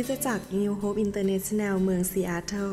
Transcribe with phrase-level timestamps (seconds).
[0.00, 2.72] คิดจักร New Hope International เมืองซีแอตเทิล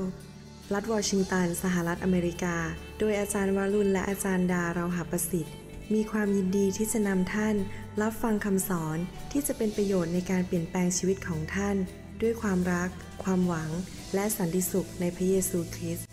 [0.73, 2.55] รัฐวอชิงตัน สหรัฐอเมริกา
[2.99, 5.55] โดยอาจารย์วารุณและอาจารย์ดาเราหาประสิทธิ์
[5.93, 7.55] มีความยินดีที่จะนำท่าน
[8.01, 8.97] รับฟังคำสอน
[9.31, 11.75] ที่จะเป็นประโยชน์ในการเปลี่ยนแปลงชีวิตของท่าน
[12.21, 12.89] ด้วยความรัก
[13.23, 13.69] ความหวัง
[14.13, 16.05] และสันติสุขในพระเยซูคริสต์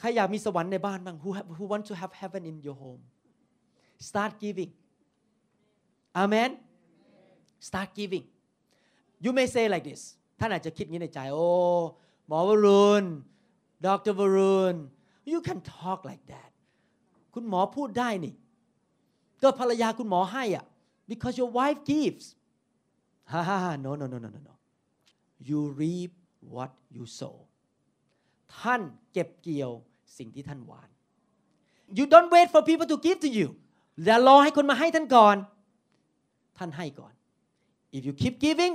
[0.00, 3.02] ใครอยากมีสวรรค์ในบ้านบ้าง who, have, who want to have heaven in your home
[4.10, 4.72] start giving
[6.22, 6.50] amen
[7.68, 8.24] start giving
[9.24, 10.02] you may say like this
[10.38, 11.48] ท่านอาจจะคิดงี้ในใจ โอ้
[12.28, 13.04] หมอวรุณ
[13.84, 14.76] ดรวรุณ
[15.30, 16.50] you can talk like that
[17.34, 18.34] คุณหมอพูดได้นี่
[19.42, 20.64] ก็ภรรยาคุณหมอให้อะ
[21.10, 22.24] because your wife gives
[23.32, 24.54] ฮ่าฮ่า no no no no no no
[25.48, 26.12] you reap
[26.54, 27.36] what you sow
[28.58, 28.80] ท่าน
[29.12, 29.70] เก็บเกี่ยว
[30.18, 30.88] สิ่งที่ท่านหวาน
[31.98, 33.48] you don't wait for people to give to you
[34.04, 35.36] อย่ารอให้คนมาให้ท่านก่อน
[36.60, 37.12] ท่านให้ก่อน
[37.96, 38.74] if you keep giving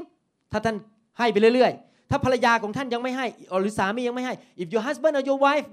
[0.52, 0.76] ถ้าท่าน
[1.20, 3.28] ให้ไปเรื่อยๆ ถ้าภรรยาของท่านยังไม่ให้
[3.62, 5.66] หรือสามียังไม่ให้ if your husband or your wife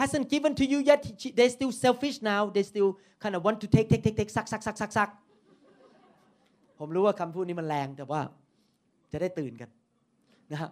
[0.00, 1.00] hasn't given to you yet
[1.38, 2.90] they still selfish now they still
[3.22, 5.08] kind of want to take take take take ซักซักซักซักซัก
[6.78, 8.20] ผมรู้ว่าคำพูดนี้มันแรงแต่ว่า
[9.12, 9.70] จะได้ตื่นกัน
[10.52, 10.70] นะครับ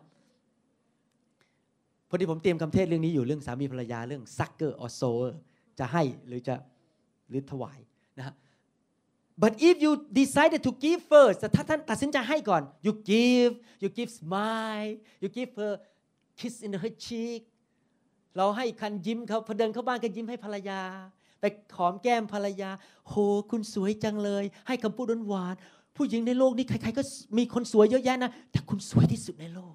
[2.08, 5.30] พอดีผมเตรียมคำเทศเรื่องนี้อยู่เรื่องสามีภรรยาเรื่อง sucker or sower
[5.78, 6.54] จะให้หรือจะ
[7.30, 7.78] หรือถวาย
[8.18, 8.34] นะฮะ
[9.42, 13.52] but if you decided to give first แต่ถ้าท่านตัดสินใจให้ก่อน you give
[13.82, 15.72] you give smile you give her
[16.38, 17.40] kiss in her cheek
[18.36, 20.80] เราให้คันยิ้มเขาพอเดินเข้าบ้านก็ยิ้มให้ภรรยา
[21.40, 21.44] ไป
[21.76, 22.70] หอมแก้มภรรยา
[23.08, 23.14] โห
[23.50, 25.54] คุณสวยจังเลย ให้คำพูดหวาน
[25.96, 27.02] ผู้หญิงในโลกนี้ใครๆก็
[27.38, 29.74] มีคนสวยเยอะแยะนะ แต่คุณสวยที่สุดในโลก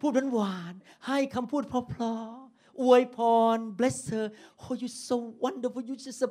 [0.00, 0.74] พูดหวาน
[1.06, 2.47] ให้คำพูดเพราะๆ
[2.80, 3.18] อวยพ
[3.56, 4.26] ร bless her
[4.62, 6.28] oh you so wonderful you just a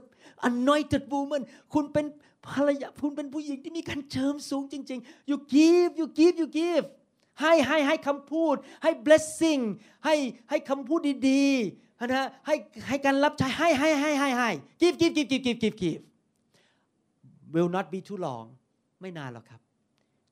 [0.49, 1.41] anointed woman
[1.73, 2.05] คุณเป็น
[2.47, 6.85] ภรรยาคุณเป็นผู้หญิงที่มีการเจิมสูงจริง ๆ you give you give you give
[7.41, 9.61] ให้ให้ให้คำพูด ให้ blessing
[10.05, 10.15] ให้
[10.49, 10.99] ให้คำพูด
[11.29, 12.55] ดีๆนะให้
[12.87, 14.49] ให้การรับใช้ให้ให้ให้ให้ให้
[14.81, 16.03] give give give give give give give
[17.53, 18.45] will not be too long
[19.01, 19.61] ไม่นานหรอกครับ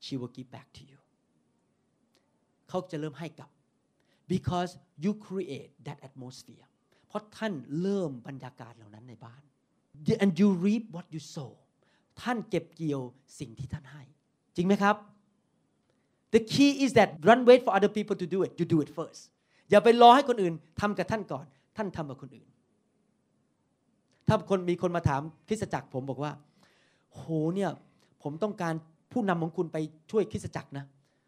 [0.04, 0.98] she will give back to you
[2.68, 3.50] เขาจะเริ่มให้กลับ
[4.34, 4.70] because
[5.04, 6.66] you create that atmosphere
[7.08, 9.42] เพราะท่านเริ่มบรรยากาศเหล่านั้นในบ้าน
[10.22, 11.50] and you reap what you sow
[12.22, 13.00] ท่านเก็บเกี่ยว
[13.40, 14.02] สิ่งที่ท่านให้
[14.56, 14.96] จริงไหมครับ
[16.34, 18.90] the key is that don't wait for other people to do it you do it
[18.98, 19.22] first
[19.70, 22.48] อย่าไปรอให้คนอื่นทำกับท่านก่อน ท่านทำกับคนอื่น
[24.26, 26.32] ถ้าคนมีคนมาถามคริสตจักรผมบอกว่า
[27.14, 27.22] โห
[27.54, 27.70] เนี่ย
[28.22, 28.74] ผมต้องการ
[29.12, 29.76] ผู้นำของคุณไป
[30.10, 30.84] ช่วยคริสตจักรนะ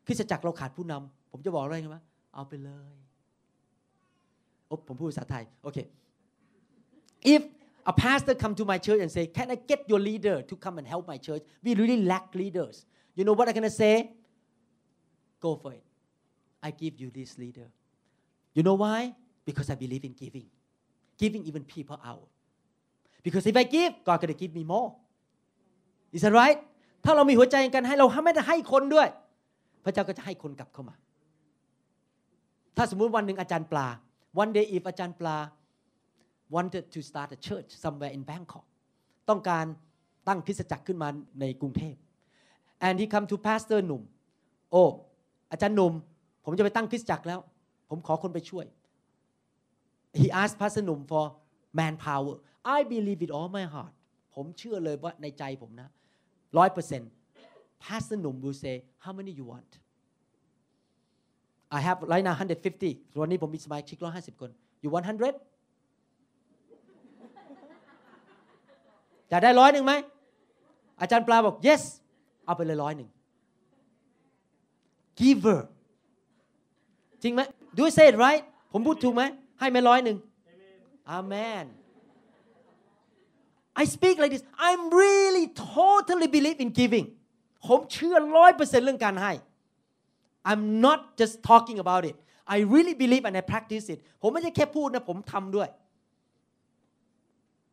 [0.07, 2.03] คริสตจักรเราขาดผู้นำผมจะบอกอะไรกันว่า
[2.39, 2.97] เอาไปเลย
[4.67, 5.79] โอ้ผมพูดภาษาไทย โอเค
[7.35, 7.43] if
[7.93, 10.77] a pastor come to my church and say can I get your leader to come
[10.81, 12.77] and help my church we really lack leaders
[13.17, 13.95] you know what I'm gonna say
[15.45, 15.85] go for it
[16.67, 17.69] I give you this leader
[18.57, 19.01] you know why
[19.49, 20.47] because I believe in giving
[21.23, 22.29] giving even people out
[23.27, 24.89] because if I give God gonna give me more
[26.17, 26.59] is that right
[27.05, 29.09] ถ้าเรามีหัวใจในการให้เราไม่ได้ให้คนด้วย
[29.85, 30.97] พระเจ้าก็จะให้คนกลับเข้ามา
[32.81, 33.87] ถ้าสมมุติวันหนึ่งอาจารย์ปลา
[34.43, 35.37] one day if อาจารย์ปลา
[36.55, 38.67] wanted to start a church somewhere in Bangkok
[39.29, 39.65] ต้องการ
[40.29, 41.09] ตั้งคริสตจักรขึ้นมา
[41.41, 41.95] ในกรุงเทพ
[42.87, 44.03] and he come to pastor หนุ่ม
[44.71, 44.85] โอ้
[45.53, 45.93] อาจารย์หนุ่ม
[46.45, 47.41] ผมจะไปตั้งคริสตจักรแล้ว
[47.89, 48.67] ผมขอคนไปช่วย
[50.19, 51.25] he asked pastor หนุ่ม for
[51.79, 52.37] manpower
[52.77, 53.95] I believe it all my heart
[54.35, 55.89] ผมเชื่อเลยว่าในใจผมนะ
[56.59, 57.11] ร้อยเปอร์เซ็นต์
[57.85, 59.73] pastor หนุ่ม will say how many you want
[61.77, 62.35] I have right now
[62.75, 64.51] 150วันนี้ผมมีสมาชิก150 คน
[64.83, 65.35] you want 100
[69.31, 69.93] จะได้ร้อยหนึ่งไหม
[71.01, 71.83] อาจารย์ปลาบอก yes
[72.45, 73.09] เอาไปเลยร้อยหนึ่ง
[75.21, 75.61] giver
[77.23, 77.41] จริงไหม
[77.77, 78.43] do I say it right
[78.73, 79.23] ผมพูดถูกไหม
[79.59, 80.17] ให้ไหมร้อยหนึ่ง
[81.19, 81.65] amen
[83.83, 85.45] I speak like this I'm really
[85.77, 87.07] totally believe in giving
[87.67, 89.33] ผมเชื่อร้อยเปอร์เซ็นต์เรื่องการให้
[90.51, 92.17] I'm not just talking about it
[92.57, 95.69] I really believe and I practice it ผมไม่ใช่แค่พูดนะผมทำด้วย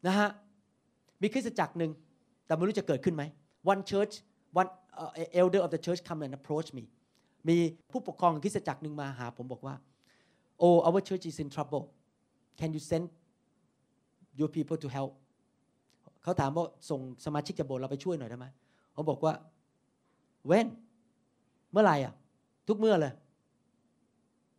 [0.08, 0.30] นะฮะ
[1.22, 1.92] มีคริสตจักรหนึ่ง
[2.46, 3.24] แต่ไม่รู้จะเกิดขึ้นไหม
[3.72, 4.14] one church
[4.60, 4.70] one
[5.02, 5.12] uh,
[5.42, 6.84] elder of the church come and approach me
[7.50, 7.58] มี
[7.92, 9.76] ผู้ปกครองคริสตจักรหนึ่งมาหา ผมบอกว่า
[10.64, 11.84] oh our church is in trouble
[12.60, 13.06] can you send
[14.40, 15.12] your people to help
[16.24, 18.48] เขาถามว่าส่งสมาชิกจากโบสถ์เราไปช่วยหน่อยได้ไหม
[18.94, 19.34] เขาบอกว่า
[20.50, 20.68] when
[21.72, 22.14] เมื่อไหร่อะ
[22.68, 23.14] ทุกเมื่อเลย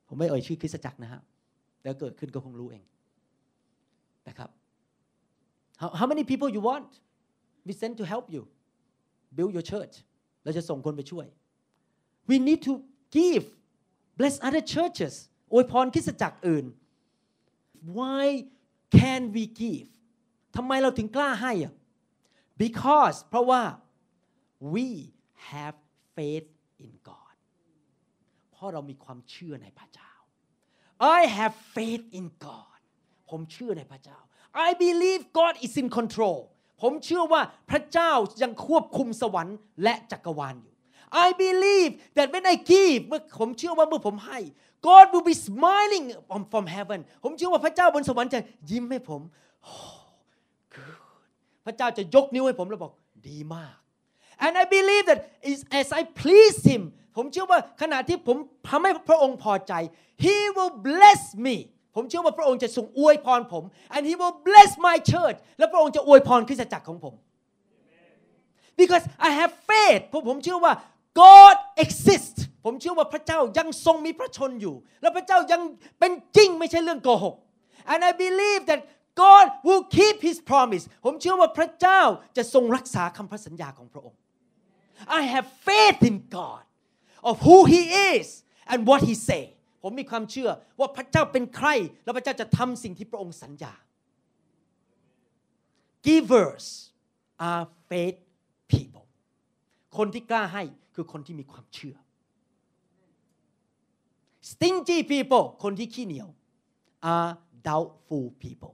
[0.06, 1.20] ผมไม่เอ่ยชื่อคริสตจักรนะฮะ
[1.80, 2.84] แต่เกิดขึ้นก็คงรู้เอง
[4.28, 4.50] นะครับ
[5.80, 6.90] how, how many people you want
[7.66, 8.42] we send to help you
[9.36, 9.94] build your church
[10.44, 11.26] เราจะส่งคนไปช่วย
[12.30, 12.74] we need to
[13.18, 13.44] give
[14.18, 15.14] bless other churches
[15.52, 16.64] อวยพรคริสตจักรอื่น
[17.98, 18.24] why
[18.98, 19.88] can we give
[20.56, 21.72] ทำไมเราถึงกล้าให้อะ
[22.62, 23.62] because เพราะว่า
[24.74, 24.86] we
[25.50, 25.76] have
[26.16, 26.48] faith
[26.84, 27.15] in God
[28.56, 30.12] เพราะเรามีความเชื่อในพระเจ้า
[31.18, 32.78] I have faith in God
[33.30, 34.18] ผมเชื่อในพระเจ้า
[34.66, 36.38] I believe God is in control
[36.82, 38.12] ผมเชื่อว่าพระเจ้า
[38.42, 40.74] ยังควบคุมสวรรค์และจักรวาลอยู่
[41.26, 44.38] I believe that when I give เมื่อผมเชื่อว่าเมื่อผมให้
[44.88, 49.20] God will be smiling from from heaven ผมเชื่อว่าพระเจ้าบนสวรรค์จะยิ้มให้ผม
[49.70, 49.98] oh,
[50.74, 50.98] good
[51.66, 52.92] พระเจ้าจะยกนิ้วให้ผมแล้วบอก
[53.28, 53.76] ดีมาก
[54.44, 55.20] and I believe that
[55.80, 56.82] as I please Him
[57.16, 58.36] ผมเชื่อว่าขณะที่ผม
[58.68, 59.72] ทำให้พระองค์พอใจ
[60.24, 61.56] He will bless me
[61.96, 67.14] ผมเชื่อว่าพระองค์จะทรงอวยพรผม and He will bless my church และพระองค์จะอวยพรคริสตจักรของผม
[68.80, 70.72] because I have faith เพราะผมเชื่อว่า
[71.22, 75.60] God exists ผมเชื่อว่าพระเจ้ายังทรงมีพระชนอยู่ และพระเจ้ายัง
[75.98, 77.34] เป็นจริงไม่ใช่เรื่องโกหก
[77.92, 78.80] and I believe that
[79.24, 82.00] God will keep His promise ผมเชื่อว่าพระเจ้า
[82.36, 84.18] จะทรงรักษาคำพระสัญญาของพระองค์
[85.18, 86.64] I have faith in God
[87.22, 87.82] of who He
[88.14, 88.26] is
[88.70, 89.42] and what He say
[89.82, 90.50] ผมมีความเชื่อ
[90.80, 91.68] ว่าพระเจ้าเป็นใคร
[92.04, 93.72] และพระเจ้าจะทำสิ่งที่พระองค์สัญญา
[96.06, 96.66] Givers
[97.48, 98.18] are faith
[98.72, 99.06] people
[99.96, 100.62] คนที่กล้าให้
[100.94, 101.96] คือคนที่มีความเชื่อ
[104.50, 106.28] Stingy people คนที่ขี้เหนียว
[107.14, 107.30] are
[107.68, 108.72] doubtful people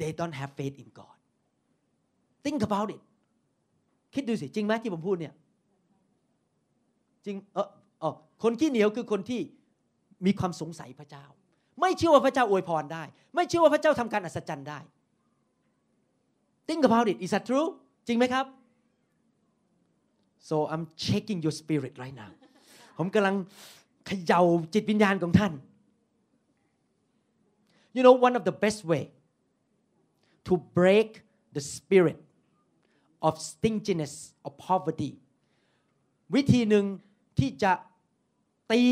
[0.00, 1.16] they don't have faith in God
[2.44, 3.02] think about it
[4.14, 5.34] คิดดูสิจริงไหมที่ผมพูดเนี่ย
[7.26, 7.68] จริงเออ
[8.00, 9.40] เออคนขี้เหนียวคือคนที่
[10.26, 11.24] มีความสงสัยพระเจ้า
[11.80, 13.02] ไม่เชื่อว่าพระเจ้าอวยพรได้
[13.34, 14.78] ไม่เชื่อว่าพระเจ้าทำการอัศจรรย์ได้
[16.68, 17.68] think about it is that true
[18.06, 18.46] จริงไหมครับ
[20.48, 22.30] so I'm checking your spirit right now
[22.98, 23.34] ผมกำลัง
[24.06, 24.42] เขย่า
[24.74, 25.52] จิตวิญญาณของท่าน
[27.96, 29.04] you know one of the best way
[30.46, 31.08] to break
[31.56, 32.18] the spirit
[33.28, 34.14] of stinginess
[34.46, 35.10] of poverty
[36.34, 36.84] วิธีหนึ่ง
[37.38, 37.72] ที่จะ
[38.72, 38.82] ตี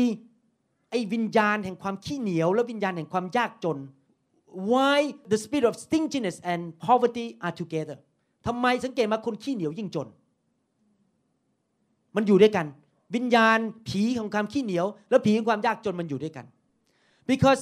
[0.89, 3.77] ไอ้วิญญาณแห่งความขี้เหนียว และวิญญาณแห่งความยากจน
[4.71, 4.97] why
[5.31, 7.97] the spirit of stinginess and poverty are together
[8.45, 10.07] ทำไมสังเกตมาคนขี้เหนียวยิ่งจน
[12.15, 12.65] มันอยู่ด้วยกัน
[13.15, 16.45] วิญญาณผีของความขี้เหนียว และผีของความยากจนมันอยู่ด้วยกัน
[17.31, 17.61] because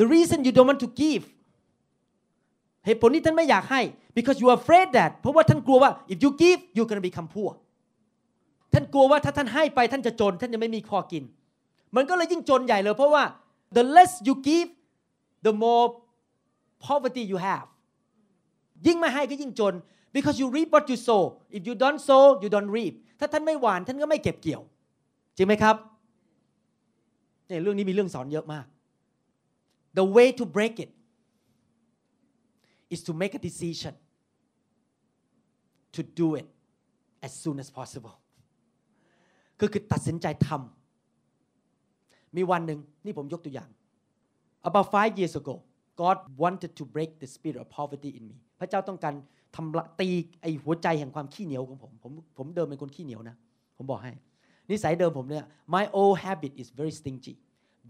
[0.00, 1.24] the reason you don't want to give
[2.86, 3.80] เหตุผลที่ท่านไม่อยากให้
[4.16, 7.52] because you are afraid that เพราะว่าท่านกลัวว่า if you give you gonna become poor
[8.72, 11.24] ท่านกลัวว่าถ้าท่านให้ไปท่านจะจน ท่านจะไม่มีพอกิน
[11.96, 13.24] มันก็เลยยิ่งจนใหญ่เลยเพราะว่า
[13.76, 14.68] the less you give
[15.46, 15.86] the more
[16.86, 17.66] poverty you have
[18.86, 19.74] ยิ่งไม่ให้ก็ยิ่งจน
[20.14, 21.22] because you reap what you sow
[21.56, 24.62] if you don't sow you don't reap ถ้าท่านไม่หวานท่านก็ไม่เก็บเกี่ยว
[25.36, 25.76] จริงไหมครับ
[27.46, 28.66] เนี่ยเรื่องนี้มีเรื่องสอนเยอะมาก
[29.98, 30.90] the way to break it
[32.94, 33.94] is to make a decision
[35.96, 36.46] to do it
[37.26, 38.14] as soon as possible
[39.60, 43.68] ก็คือตัดสินใจทำมีวันหนึ่งนี่ผมยกตัวอย่าง
[44.68, 45.54] about five years ago
[46.02, 49.14] God wanted to break the spirit of poverty in me พระเจ้าต้องการ
[49.56, 50.08] ทำตี
[50.42, 53.36] ไอหัวใจแห่งความขี้เหนียวของผม ผมผมเดิมเป็นคนขี้เหนียวนะ
[53.76, 54.12] ผมบอกให้
[54.70, 57.34] นิสัยเดิมผมเนี่ย my old habit is very stingy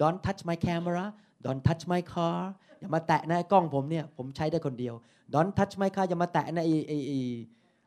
[0.02, 1.04] don't touch my camera
[1.44, 2.38] don't touch my car
[2.78, 4.94] อย่ามาแตะนะกล้องผมเนี่ยผมใช้ได้คนเดียว
[5.34, 7.12] don't touch my car อย่ามาแตะนะไอไอไอ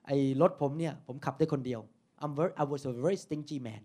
[0.08, 0.12] ไอ
[0.42, 1.82] รถผมเนี่ยผมขับได้คนเดียว
[2.22, 3.84] I'm very I was a very stingy man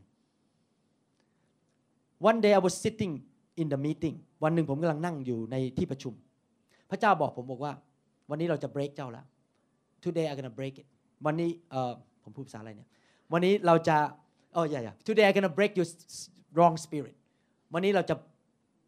[2.28, 3.12] one day I was sitting
[3.60, 6.14] in the meeting วันหนึ่งผมกำลังนั่งอยู่ในที่ประชุม
[6.90, 7.72] พระเจ้าบอกผมบอกว่า
[8.30, 9.24] วันนี้เราจะ break เจ้าแล้ว
[10.04, 10.86] today I'm gonna break it
[11.26, 11.92] วันนี้เออ
[12.22, 12.88] ผมพูดภาษาอะไรเนี่ย
[13.32, 13.96] วันนี้เราจะ
[14.52, 15.88] เออย่าอย่า today I'm gonna break your
[16.56, 17.14] wrong spirit
[17.74, 18.14] วันนี้เราจะ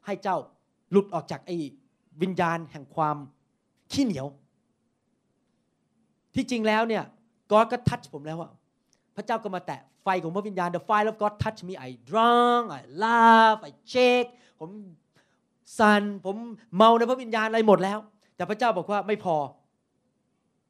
[0.07, 0.37] ให้เจ้า
[0.95, 1.57] หลุดออกจากไอ้
[2.23, 3.17] วิญญาณแห่งความ
[3.93, 4.27] ขี้เหนียว
[6.35, 7.05] ที่จริงแล้วเนี่ย
[7.51, 8.51] ก็ก็ทัชผมแล้วว่า
[9.17, 14.29] พระเจ้าก็มาแตะไฟของพระวิญญาณ the fire of God touch me I drunk I laugh I shake
[14.61, 14.71] ผม
[15.79, 16.37] สันผม
[16.77, 17.99] เมาในพระวิญญาณอะไรหมดแล้ว
[18.37, 19.37] แต่พระเจ้าบอกว่าไม่พอ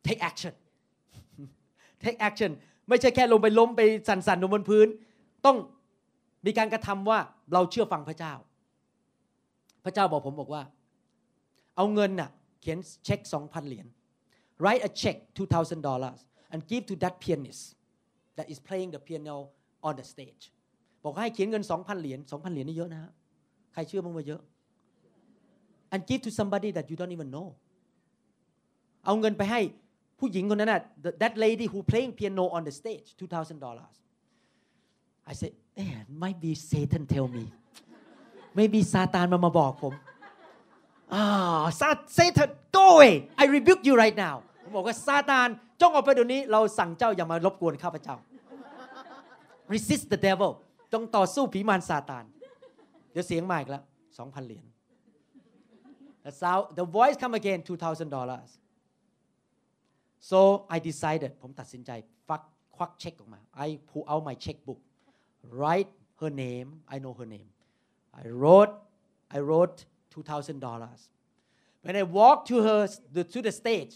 [0.07, 0.54] take action
[2.02, 2.50] take action
[2.88, 4.87] ไม่ใช่แค่ลงไปล้มไปสั่นๆลงบนพื้น
[5.47, 5.57] ต้อง
[6.47, 7.19] มีการกระทำว่า
[7.52, 8.35] เราเชื่อฟังพระเจ้า
[9.84, 10.62] พระเจ้าบอกผมบอกว่า
[11.76, 13.86] เอาเงินน่ะเขียนเช็คสองพันเหรียญ
[14.62, 16.20] write a check two thousand dollars
[16.52, 17.62] and give to that pianist
[18.36, 19.36] that is playing the piano
[19.86, 20.42] on the stage
[21.04, 23.10] บอกให้เขียนเงินสองพันเหรียญสองพันเหรียญนี่เยอะนะฮะ
[23.72, 24.42] ใครเชื่อบ้งว่าเยอะ
[25.92, 27.48] and give to somebody that you don't even know
[29.04, 29.60] เอาเงินไปให้
[30.18, 30.80] ผู้หญิงคนนั้นน่ะ
[31.22, 33.94] that lady who playing piano on the stage two thousand dollars
[35.30, 37.44] I said eh might be Satan tell me
[38.58, 39.94] maybe ซาตานมามาบอกผม
[41.14, 41.25] อ่า
[41.80, 45.49] ซา Satan go away I rebuke you right now ผมบอกว่าซาตาน
[45.80, 48.16] จงออกไปเดี๋ยวนี้ เราสั่งเจ้าอย่ามารบกวนข้าพเจ้า
[49.73, 50.50] resist the devil
[50.92, 52.25] จงต่อสู้ผีมารซาตาน
[53.12, 53.82] เดี๋ยวเสียงมาอีกแล้ว
[54.18, 54.64] สองพันเหรียญ
[56.25, 58.50] The sound the voice come again two thousand dollars
[60.30, 60.38] so
[60.75, 61.90] I decided ผมตัดสินใจ
[62.28, 62.42] ฟัก
[62.76, 64.80] ควักเช็คออกมา I pull out my checkbook
[65.61, 67.49] write her name I know her name
[68.13, 68.74] I wrote
[69.31, 71.09] I wrote two thousand dollars
[71.81, 73.93] when I walked to her to the stage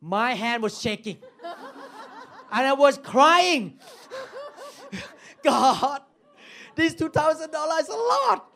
[0.00, 1.18] my hand was shaking
[2.52, 3.78] and I was crying
[5.42, 6.02] God
[6.74, 8.50] this two thousand dollars is a lot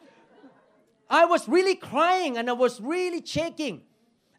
[1.11, 3.83] I was really crying and I was really shaking.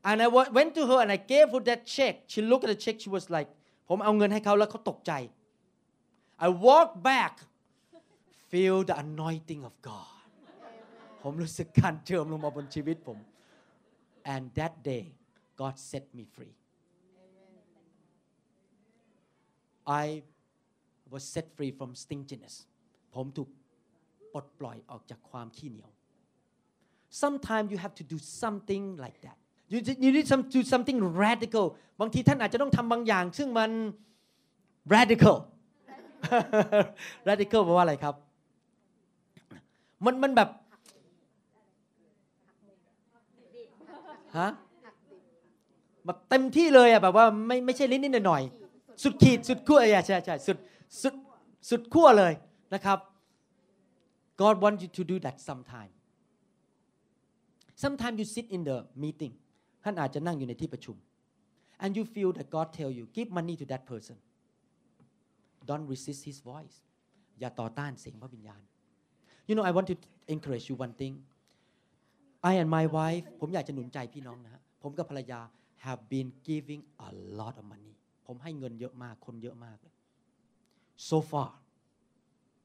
[0.05, 2.24] And I went to her and I gave her that check.
[2.27, 3.01] She looked at the check.
[3.01, 3.50] She was like,
[3.91, 5.12] ผมเอาเงินให้เขาแล้วเขาตกใจ
[6.46, 7.34] I walked back
[8.51, 10.12] feel the anointing of God
[11.25, 13.19] ผมรู้สึกการเจิมลงมาบนชีวิตผม
[14.35, 15.04] and that day
[15.61, 16.54] God set me free
[20.04, 20.07] I
[21.12, 22.54] was set free from stinginess
[23.14, 23.49] ผมถูก
[24.33, 25.90] ปลดปล่อยออกจากความขี้เหนียว
[27.23, 29.38] sometimes you have to do something like that
[29.73, 31.66] you you need some do something radical
[32.00, 33.71] บางทีท่านอาจจะต้องทำบางอย่าง ซึ่งมัน
[34.95, 35.37] radical
[37.28, 38.14] radical แปลว่าอะไรครับ
[40.04, 40.50] มันมันแบบ
[44.38, 44.50] ฮะ
[46.05, 48.43] แบบเต็มที่เลยอะแบบว่าไม่ไม่ใช่ลิ้นนิดหน่อย
[49.03, 50.57] สุดขีดสุดขั้วใช่ใช่สุด
[51.03, 51.14] สุด
[51.71, 52.33] สุดขั้วเลย
[52.75, 52.99] นะครับ
[54.43, 55.93] God wants you to do that sometime
[57.83, 59.33] sometimes you sit in the meeting
[59.85, 60.97] ท่านอาจจะนั่งอยู่ในที่ประชุม
[61.83, 64.17] and you feel that God tell you give money to that person
[65.69, 66.76] don't resist his voice
[67.41, 68.62] อย่าต่อต้านเสียงพระวิญญาณ
[69.49, 69.97] you know I want to
[70.35, 71.14] encourage you one thing
[72.50, 75.40] I and my wife ผมอยากจะหนุนใจพี่น้องนะฮะผมกับภรรยา
[75.84, 77.08] have been giving a
[77.38, 77.94] lot of money
[78.26, 79.94] ผมให้เงินเยอะมากคนเยอะมากเลย
[81.08, 81.50] so far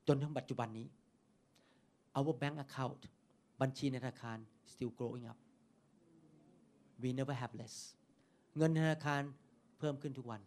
[0.08, 0.88] จนถึงปัจจุบันนี้
[2.18, 3.02] our bank account
[3.62, 4.38] บัญชีในธนาคาร
[4.72, 5.38] still growing up
[7.02, 7.76] we never have less
[8.58, 9.22] เงินธนาคาร
[9.80, 10.42] เพิ่มขึ้นทุกวัน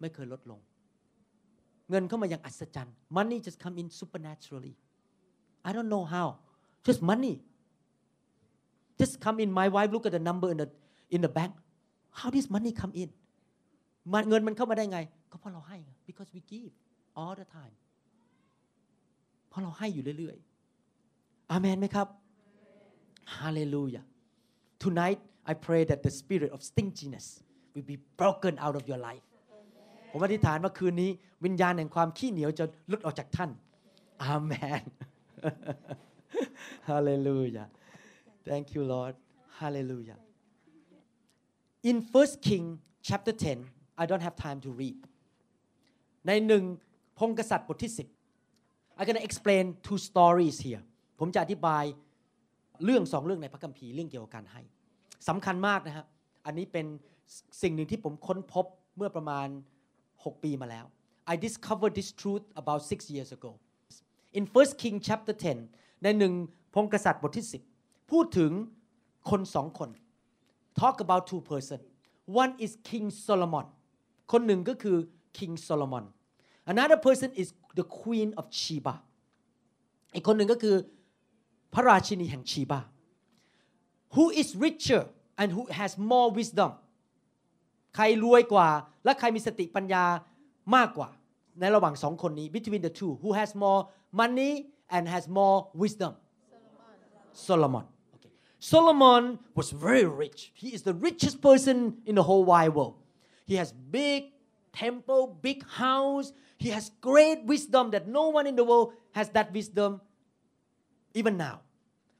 [0.00, 0.60] ไม่เคยลดลง
[1.90, 4.74] เงินเข้ามาอย่างอัศจรรย์ money just come in supernaturally
[5.68, 6.28] I don't know how
[6.86, 7.34] just money
[9.00, 10.68] just come in my wife look at the number in the
[11.14, 11.52] in the bank
[12.18, 13.10] how this money come in
[14.28, 14.98] เงินมันเข้ามาได้ไง
[15.30, 15.78] ก็เพราะเราให้
[16.08, 16.72] because we give
[17.20, 17.74] all the time
[19.48, 22.06] เพราะเราให้อยู่เรื่อยๆอาเมนไหมครับ
[23.38, 24.04] Hallelujah
[24.84, 27.26] tonight I pray that the spirit of stinginess
[27.72, 29.24] will be broken out of your life
[30.12, 31.10] ผมอธิษฐานว่าคืนนี้
[31.44, 33.50] วิญญาณแห่งความขี้เหนียวจะลุดออกจากท่าน
[34.24, 34.84] อาเมน
[36.88, 37.66] Hallelujah
[38.50, 39.14] Thank you Lord
[39.60, 40.18] Hallelujah
[41.90, 42.64] In First King
[43.08, 43.70] chapter 10
[44.02, 44.98] I don't have time to read
[46.26, 46.64] ในหนึ่ง
[47.18, 50.82] พงกษัตริย์บทที่ 10 I'm gonna explain two stories here
[51.20, 51.84] ผมจะอธิบาย
[52.84, 54.62] เรื่องสองเรื่องในพระคัมภีร์เรื่องเกี่ยวกับการให้
[55.28, 56.06] สำคัญมากนะฮะ
[56.46, 56.86] อันนี้เป็น
[57.62, 58.66] สิ่งหนึ่งที่ผมค้นพบ
[58.96, 59.48] เมื่อประมาณ
[59.96, 60.84] 6 ปีมาแล้ว
[61.32, 63.50] I discovered this truth about six years ago
[64.38, 65.34] in First King chapter
[65.68, 66.32] 10 ในหนึ่ง
[66.74, 67.69] พงกษัตริย์บทที่ 10
[68.10, 68.52] พูดถึง
[69.30, 69.90] คนสองคน
[70.80, 71.80] talk about two person
[72.42, 73.66] one is King Solomon
[74.32, 74.96] คนหนึ่งก็คือ
[75.38, 76.04] King Solomon
[76.72, 77.48] another person is
[77.78, 78.94] the Queen of Sheba
[80.14, 80.76] อีกคนหนึ่งก็คือ
[81.74, 82.80] พระราชินีแห่งชีบา
[84.14, 85.02] who is richer
[85.40, 86.70] and who has more wisdom
[87.94, 88.68] ใครรวยกว่า
[89.04, 90.04] และใครมีสติปัญญา
[90.76, 91.08] มากกว่า
[91.60, 93.80] ในระหว่างสองคนนี้ between the two who has more
[94.20, 94.52] money
[94.94, 96.12] and has more wisdom
[97.48, 97.84] Solomon.
[98.71, 99.23] Solomon
[99.59, 101.77] was very rich he is the richest person
[102.09, 102.95] in the whole wide world
[103.49, 104.21] he has big
[104.83, 106.27] temple big house
[106.63, 109.91] he has great wisdom that no one in the world has that wisdom
[111.19, 111.55] even now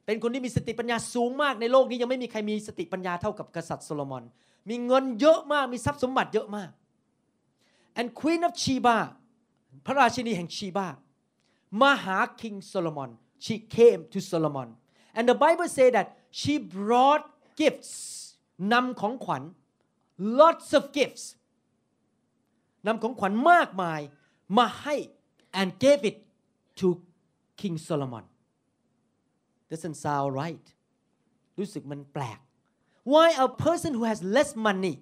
[0.06, 4.24] เป็นคนที่มีสติปัญญาสูงมากในโลกนี้ยังไม่มีใครมีสติปัญญาเท่ากับกษัตริย์โซโลมอน
[4.70, 6.70] มีเงินเยอะมาก มีทรัพย์สมบัติเยอะมาก
[8.00, 8.98] and Queen of Sheba
[9.86, 10.88] พระราชินีแห่งชีบา
[11.82, 13.10] มาหา King Solomon
[13.46, 14.70] she came to Solomon
[15.18, 16.08] and the Bible say that
[16.40, 17.24] she brought
[17.62, 17.92] gifts
[18.74, 19.44] นำของขวัญ
[20.40, 21.26] lots of gifts
[22.88, 24.02] นำของขวัญมากมาย
[24.58, 24.96] มาให้
[25.60, 26.18] and gave it
[26.80, 26.88] to
[27.62, 28.26] King Solomon
[29.72, 30.66] doesn't sound right
[31.58, 32.40] รู้สึกมันแปลก
[33.14, 34.96] why a person who has less money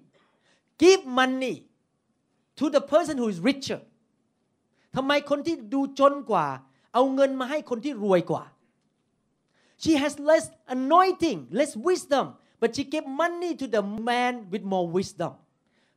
[0.83, 1.55] give money
[2.59, 3.81] to the person who is richer
[4.95, 6.47] ทำไมคนที่ดูจนกว่า
[6.93, 8.43] เอาเงินมาให้คนที่รวยกว่า
[9.82, 12.24] she has less anointing less wisdom
[12.60, 15.32] but she gave money to the man with more wisdom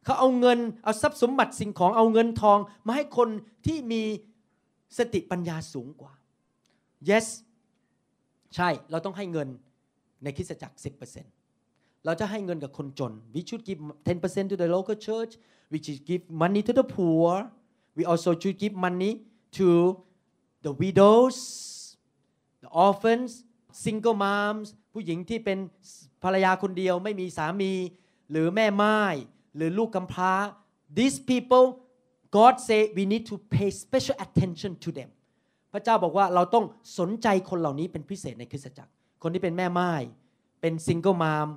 [0.03, 3.29] เขาเอาเงินเอาทรัพย์สมบัติสิ่งของเอาเงินทองมาให้คน
[3.65, 4.01] ที่มี
[4.97, 6.13] สติปัญญาสูงกว่า
[7.09, 7.25] yes
[8.55, 9.47] ใช่เราต้องให้เงิน
[10.23, 10.75] ในคริสตจักร
[11.39, 15.33] 10%เราจะให้เงินกับคนจน we should give 10% to the local church
[15.71, 17.29] we should give money to the poor
[17.97, 19.11] we also should give money
[19.57, 19.67] to
[20.65, 21.37] the widows
[22.63, 23.31] the orphans
[23.85, 25.57] single moms ผู้หญิงที่เป็น
[26.23, 27.73] ภรรยาคนเดียวไม่มีสามี
[28.31, 28.97] หรือแม่ไม้
[29.55, 30.33] หรือลูกกำพร้า
[30.97, 31.65] these people
[32.37, 35.09] God say we need to pay special attention to them
[35.73, 36.65] พระเจ้าบอกว่าเราต้อง
[36.99, 38.91] สนใจคนเหล่านี้เป็นพิเศษในคริสตจักร
[39.23, 39.91] คนที่เป็นแม่ไม้
[40.61, 41.47] เป็น single mom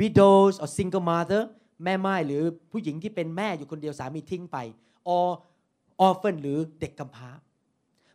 [0.00, 1.42] widows or single mother
[1.84, 2.42] แม่ไม้หรือ
[2.72, 4.58] ผู้หญิงที่เป็นแม่อยู่คนเดียวสามีทิ้งไป
[5.16, 5.28] or
[6.06, 7.30] orphan หรือเด็กกำพร้า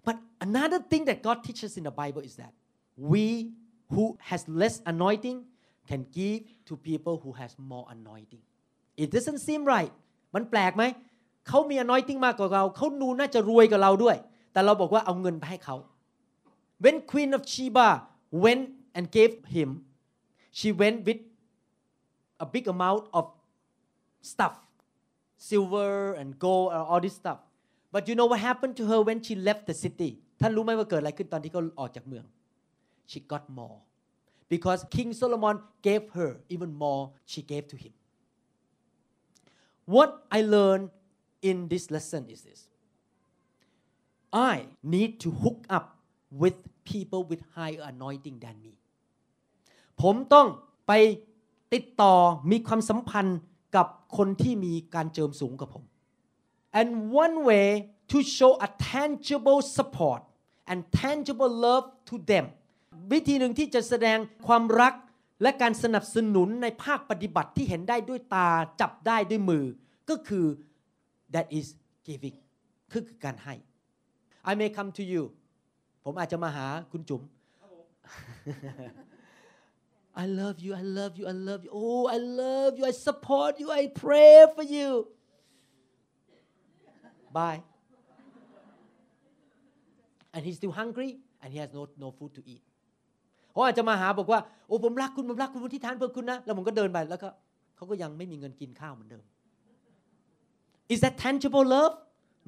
[0.07, 0.15] but
[0.47, 2.53] another thing that God teaches in the Bible is that
[3.11, 3.25] we
[3.93, 5.37] who has less anointing
[5.89, 8.43] can give to people who has more anointing
[9.03, 9.91] it doesn't seem right
[10.35, 10.83] มันแปลกไหม
[11.47, 14.17] เขามี anointing มากกว่าเรา เขานูน่าจะรวยกว่าเราด้วย
[14.53, 15.75] แต่เราบอกว่าเอาเงินไปให้เขา
[16.83, 17.87] when Queen of Sheba
[18.43, 18.65] went
[18.97, 19.69] and gave him
[20.57, 21.21] she went with
[22.45, 23.25] a big amount of
[24.31, 24.55] stuff
[25.49, 27.39] silver and gold and all this stuff
[27.93, 30.09] but you know what happened to her when she left the city
[30.41, 32.25] ท่านรู้ไหมว่าเกิดอะไรขึ้นตอนที่เขาออกจากเมือง
[33.10, 33.78] she got more
[34.48, 37.92] because King Solomon gave her even more she gave to him
[39.94, 40.90] what I learned
[41.42, 42.60] in this lesson is this
[44.32, 45.86] I need to hook up
[46.30, 48.72] with people with higher anointing than me
[50.02, 50.46] ผมต้อง
[50.86, 50.92] ไป
[51.74, 52.14] ติดต่อ
[52.50, 53.38] มีความสัมพันธ์
[53.76, 55.84] กับคนที่มีการเจิมสูงกว่าผม
[56.78, 56.88] and
[57.22, 57.68] one way
[58.12, 60.20] to show a tangible support
[60.70, 62.46] and tangible love to them
[63.11, 64.93] วิธีหนึ่งที่จะแสดงความรัก
[65.41, 68.49] และการสนับสนุนในภาคปฏิบัติที่เห็นได้ด้วยตา
[68.81, 69.65] จับได้ด้วยมือ
[70.09, 70.45] ก็คือ
[71.33, 71.67] that is
[72.07, 72.37] giving
[72.91, 73.55] คือการให้
[74.49, 75.23] I may come to you
[76.05, 77.21] ผมอาจจะมาหาคุณจุ๋ม
[80.23, 83.53] I love you I love you I love you oh I love you I support
[83.61, 84.89] you I pray for you
[87.37, 87.59] bye
[90.33, 92.63] and he's still hungry and he has no no food to eat
[93.51, 97.29] เขาอาจจะมาหาบอกว่าโอ้ผมรักคุณผมรักคุณผมที่ทานเพื่อคุณนะแล้วผมก็เดินไปแล้วก็
[97.75, 99.23] เขาก็ยังไม่มีเงินกินข้าวเหมือนเดิม
[100.93, 101.93] Is that tangible love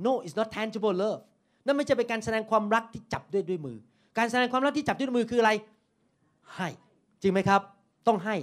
[0.06, 1.22] No it's not tangible love
[1.66, 3.78] นั่นไม่ใช่เป็นการแสดงความรักที่จับด้วยด้วยมือ
[4.18, 5.52] การแสดงความรักที่จับด้วยมือคืออะไร
[6.56, 6.70] ให้
[7.22, 7.62] จริงไหมครับ
[8.08, 8.36] ต้องให้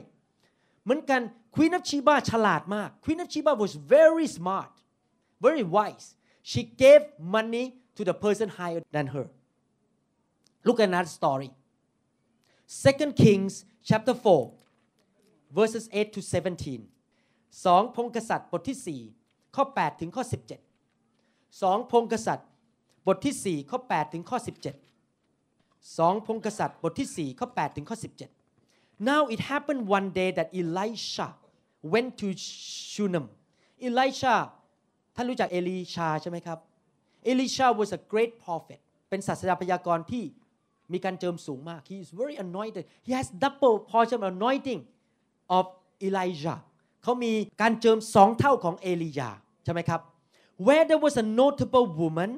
[0.84, 1.20] เหมือนกัน
[1.54, 4.74] Queen of Sheba ฉลาดมาก Queen of Sheba was very smart
[5.46, 6.06] very wise
[6.50, 7.02] she gave
[7.36, 7.64] money
[7.96, 9.26] to the person higher than her
[10.66, 11.50] look at another story
[12.70, 14.52] Second Kings chapter 4
[15.56, 16.20] verses 8 to
[16.70, 20.24] 17สองพงกษัตริย์บทที่ 4 ข้อ 8 ถึงข้อ
[20.92, 22.46] 17สองพงกษัตริย์
[23.06, 24.38] บทที่ 4 ข้อ 8 ถึงข้อ
[25.16, 27.96] 17สองพงกษัตริย์บทที่ 4 ข้อ 8 ถึงข้อ
[28.48, 31.28] 17 Now it happened one day that Elisha
[31.92, 32.28] went to
[32.92, 33.26] Shunem
[33.86, 34.34] Elisha
[35.14, 36.58] ท่านรู้จักเอลีชาใช่ไหมครับ
[37.30, 40.24] Elisha was a great prophet เป็นศาสดาพยากรณ์ที่
[40.93, 44.81] มีการเจิมสูงมาก he is very anointed he has double portion of anointing
[45.57, 45.65] of
[46.07, 46.59] Elijah
[47.03, 49.29] เขามีการเจิมสองเท่าของเอลียา
[49.63, 50.01] ใช่ไหมครับ
[50.65, 52.31] where there was a notable woman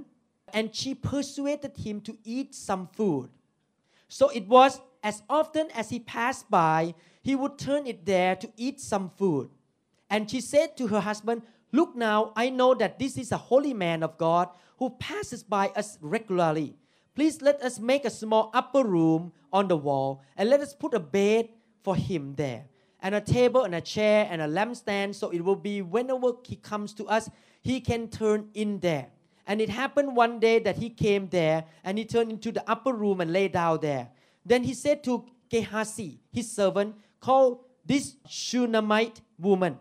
[0.57, 3.27] and she persuaded him to eat some food
[4.17, 4.71] so it was
[5.09, 6.79] as often as he passed by
[7.27, 9.45] he would turn it there to eat some food
[10.13, 11.39] and she said to her husband
[11.77, 14.47] look now I know that this is a holy man of God
[14.79, 16.69] who passes by us regularly
[17.14, 20.94] Please let us make a small upper room on the wall and let us put
[20.94, 21.48] a bed
[21.82, 22.64] for him there
[23.02, 26.56] and a table and a chair and a lampstand so it will be whenever he
[26.56, 27.30] comes to us
[27.62, 29.08] he can turn in there.
[29.46, 32.92] And it happened one day that he came there and he turned into the upper
[32.92, 34.08] room and lay down there.
[34.46, 39.78] Then he said to Gehazi his servant call this Shunammite woman.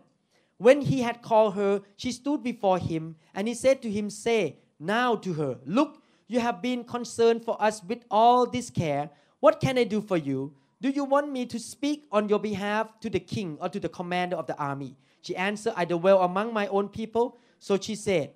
[0.58, 4.58] When he had called her she stood before him and he said to him say
[4.78, 5.99] now to her look
[6.30, 9.10] you have been concerned for us with all this care.
[9.40, 10.54] What can I do for you?
[10.80, 13.88] Do you want me to speak on your behalf to the king or to the
[13.88, 14.96] commander of the army?
[15.22, 17.36] She answered, I dwell among my own people.
[17.58, 18.30] So she said,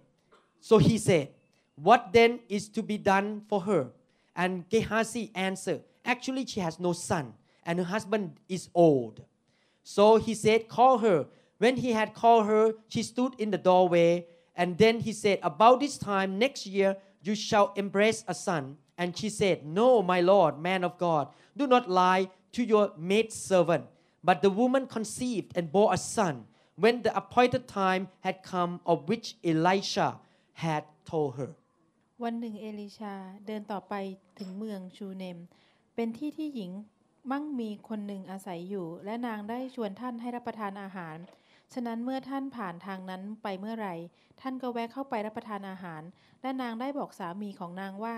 [0.60, 1.28] So he said,
[1.76, 3.86] What then is to be done for her?
[4.34, 7.32] And Gehazi answered, Actually, she has no son,
[7.64, 9.22] and her husband is old.
[9.84, 11.26] So he said, Call her.
[11.58, 14.26] When he had called her, she stood in the doorway,
[14.56, 16.96] and then he said about this time next year
[17.27, 18.63] you shall embrace a son
[18.97, 21.25] and she said no my lord man of god
[21.59, 22.23] do not lie
[22.55, 23.85] to your maid servant
[24.23, 26.35] but the woman conceived and bore a son
[26.83, 30.09] when the appointed time had come of which Elisha
[30.63, 31.51] had told her
[32.23, 33.15] วันหนึ่งเอลิชา
[33.47, 33.93] เดินต่อไป
[34.39, 35.37] ถึงเมืองชูเนม
[35.95, 36.71] เป็นที่ที่หญิง
[37.31, 41.17] มั่งมีคนหนึ่งอาศัยอยู่ และนางได้ชวนท่านให้รับประทานอาหาร
[41.72, 43.94] ฉะนั้นเมื่อท่านผ่านทางนั้นไปเมื่อไหร่
[44.40, 46.02] ท่านก็แวะเข้าไปรับประทานอาหาร
[46.42, 48.14] และนางได้บอกสามีของนางว่า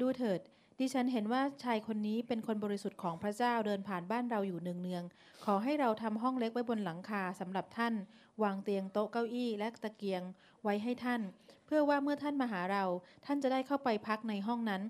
[0.00, 0.40] ดูเถิด
[0.78, 7.94] ดิฉันเห็นว่าชายคนนี้เป็นคนบริสุทธิ์ของพระเจ้าเดินผ่านบ้านเราอยู่เนืองๆขอให้เราทำห้องเล็กไว้บนหลังคาสำหรับท่าน
[8.42, 10.22] วางเตียงโต๊ะเก้าอี้และตะเกียง
[10.62, 11.20] ไว้ให้ท่าน
[11.66, 12.84] เพื่อว่าเมื่อท่านมาหาเรา
[13.26, 14.82] ท่านจะได้เข้าไปพักในห้องนั้น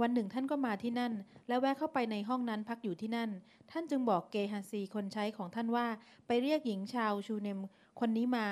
[0.00, 1.12] วันหนึ่งท่านก็มาที่นั่น
[1.48, 3.30] และแวะเข้าไปในห้องนั้นพักอยู่ที่นั่น
[3.70, 5.86] ท่านจึงบอกเกฮาซีคนใช้ของท่านว่า
[6.26, 7.58] ไปเรียกหญิงชาวชูเนม
[8.00, 8.46] คนนี้มา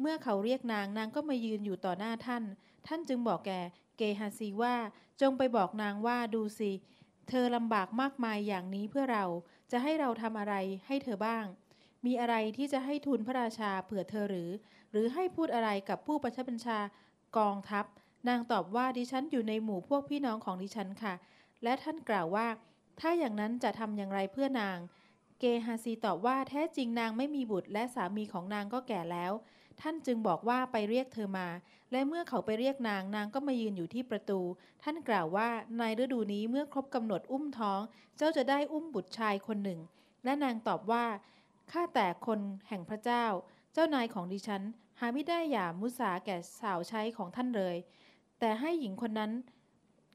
[0.00, 2.44] เมื่อเขาเรียกนางนางก็มายืนอยู่ต่อหน้าท่าน
[2.86, 3.60] ท่านจึงบอกแก่
[3.98, 4.74] เกฮาซีว่า
[5.20, 6.72] จงไปบอกนางว่าดูสิ
[7.28, 9.24] เธอลำบากมากมายอย่างนี้เพื่อเรา
[9.72, 10.54] จะให้เราทำอะไร
[10.86, 11.44] ให้เธอบ้าง
[12.06, 14.50] มีอะไรที่จะให้ทูลพระราชาเผื่อเธอหรือ
[14.90, 16.78] หรือให้พูดอะไรกับผู้บัญชาบัญชา
[17.38, 17.84] กองทัพ
[18.28, 21.14] นางตอบว่าดิฉันอยู่ในหมู่พวกพี่น้องของดิฉันค่ะ
[21.62, 22.46] และท่านกล่าวว่า
[23.00, 24.78] ถ้าอย่างนั้นจะทำอย่างไรเพื่อนาง
[25.38, 29.32] เกฮาซีตอบว่าแท้จริงนางไม่มีบุตร และสามีของนางก็แก่แล้ว
[29.80, 31.48] ท่านจึงบอกว่าไปเรียกเธอมา
[31.92, 34.40] และเมื่อเขาไปเรียกนางนางก็มายืนอยู่ที่ประตู
[34.82, 37.80] ท่านกล่าวว่าในฤดูนี้เมื่อครบกำหนดอุ้มท้อง
[38.16, 39.80] เจ้าจะได้อุ้มบุตรชายคนหนึ่ง
[40.24, 41.04] และนางตอบว่า
[41.72, 43.24] ข้าแต่คนแห่งพระเจ้า
[43.72, 44.62] เจ้านายของดิฉัน
[45.00, 47.76] หาไม่ได้หย่ามุสาแก่สาวใช้ของท่านเลย
[48.40, 49.32] แต่ให้หญิงคนนั้น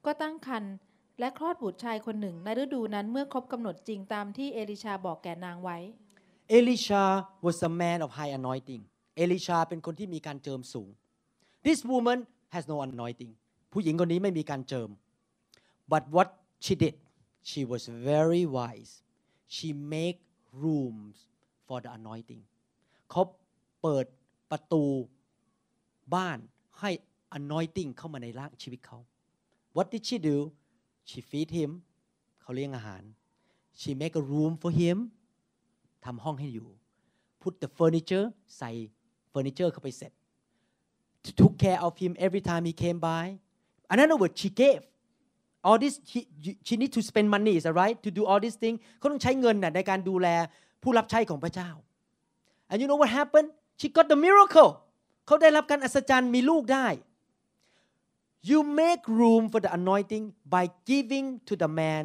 [0.04, 0.74] ก็ตั้งครรภ์
[1.18, 5.78] และคลอดบุตรชายคนหนึ่งในฤดูนั้นเมื่อครบกำหนดจริงตามที่เอลิชาบอกแก่นางไว้
[6.56, 7.04] Elisha
[7.46, 8.82] was a man of high anointing
[9.16, 10.88] เอลิชาเป็นคนที่มีการเจิมสูง
[11.66, 12.18] This woman
[12.54, 13.32] has no anointing
[13.72, 14.88] ผู้หญิงคนนี้ไม่มีการเจิม
[15.92, 16.28] but what
[16.64, 16.94] she did
[17.50, 18.92] she was very wise
[19.54, 20.18] she make
[20.64, 21.16] rooms
[21.66, 22.42] for the anointing
[23.10, 23.22] เขา
[23.82, 24.06] เปิด
[24.50, 24.84] ประตู
[26.14, 26.38] บ้าน
[26.80, 26.90] ให้
[27.38, 28.98] anointing เข้ามาในร่างชีวิตเขา
[29.76, 30.36] What did she do
[31.08, 31.70] she feed him
[32.40, 33.02] เขาเลี้ยงอาหาร
[33.80, 34.96] she make a room for him
[36.04, 36.68] ทำห้องให้อยู่
[37.42, 38.26] put the furniture
[38.58, 38.70] ใส่
[39.30, 40.12] เฟอร์นิเจอร์เข้าไปเสร็จ
[41.40, 43.24] took care of him every time he came by
[43.94, 44.82] another word she gave
[45.66, 46.20] all this she,
[46.66, 50.28] she need to spend money is that right to do all these things เขาต้องใช้เงินนะในการดูแล
[50.82, 51.70] ผู้รับใช้ของพระเจ้า
[52.70, 53.48] and you know what happened
[53.80, 54.70] she got the miracle
[55.26, 56.86] เขาได้รับการอัศจรรย์มีลูกได้
[58.48, 62.04] you make room for the anointing by giving to the man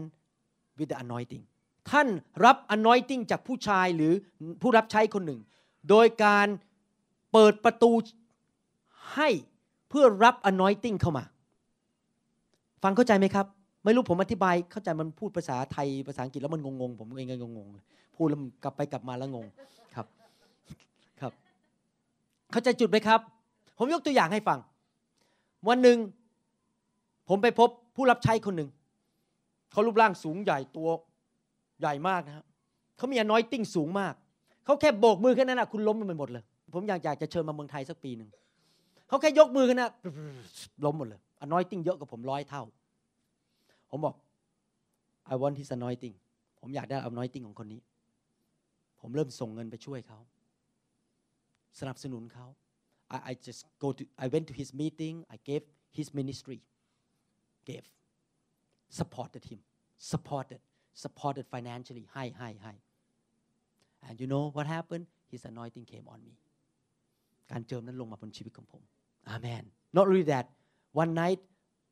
[0.77, 1.43] with the anointing
[1.91, 2.07] ท่าน
[2.45, 4.13] รับ anointing จากผู้ชายหรือ
[4.61, 5.39] ผู้รับใช้คนหนึ่ง
[5.89, 6.47] โดยการ
[7.31, 7.91] เปิดประตู
[9.15, 9.29] ให้
[9.89, 11.23] เพื่อรับ anointing เข้ามา
[12.83, 13.45] ฟังเข้าใจไหมครับ
[13.83, 19.45] ไม่รู้ผมอธิบายเข้าใจมันพูดภาษาไทยภาษาอังกฤษแล้วมันงงๆ ผมเองก็งงๆ พูดแล้วกลับไปกลับมาแล้วงง
[19.95, 20.05] ครับ
[21.21, 21.33] ครับ
[22.51, 23.19] เข้าใจจุดไหมครับ
[23.77, 24.59] ผมยกตัวอย่างให้ฟัง
[25.69, 25.97] วันหนึ่ง
[27.33, 28.69] ผมไปพบผู้รับใช้คนหนึ่ง
[29.71, 30.89] เขารูปร่างสูงใหญ่ตัว
[31.79, 32.45] ใหญ่มากนะครับ
[32.97, 34.13] เขามี anointing สูงมาก
[34.65, 38.29] เขาแค่โบกมือแค่นั้นนะคุณล้มมันหมดเลย ผมอยากอยากจะเชิญมาเมืองไทยสักปีหนึ่ง
[39.07, 39.91] เขาแค่ยกมือแค่นั้น
[40.85, 42.63] ล้มหมดเลย anointing เยอะกว่าผมร้อยเท่า
[43.89, 44.15] ผมบอก
[45.33, 46.15] I want his anointing
[46.61, 47.81] ผมอยากได้ anointing ของคนนี้
[49.01, 50.19] ผมเริ่มส่งเงินไปช่วยเขา
[51.79, 52.47] สนับสนุนเขา
[53.15, 55.63] I, I just go to I went to his meeting I gave
[55.99, 56.59] his ministry
[57.69, 57.85] gave
[58.99, 59.59] supported him
[60.11, 60.61] supported
[61.03, 62.73] supported financially ให้ให้ให้
[64.07, 66.35] and you know what happened his anointing came on me
[67.51, 68.81] การเจิมนั้นลงมาบนชีวิตของผม
[69.35, 69.63] Amen
[69.97, 70.45] not only that
[71.03, 71.41] one night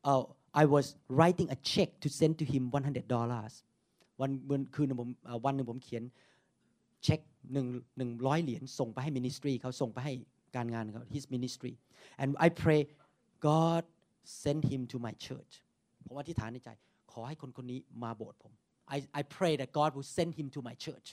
[0.09, 0.23] uh,
[0.61, 0.85] I was
[1.19, 3.53] writing a check to send to him 100 dollars
[4.21, 5.09] วันวันคืนผม
[5.45, 6.03] วันหนึ่งผมเขียน
[7.03, 7.19] เช็ค
[7.53, 10.13] หนึ่งหนึ่งร้อยเหรียญส่งไปให้ ministry เขาส่งไปให้
[10.55, 11.73] การงานเขา his ministry
[12.21, 12.81] and I pray
[13.49, 13.83] God
[14.43, 15.53] send him to my church
[16.05, 16.69] ผมอธิษฐานในใจ
[17.11, 18.53] ขอให้คนคนนี้มาโบสถ์ผม
[18.95, 21.07] I, I pray that God will send him to my church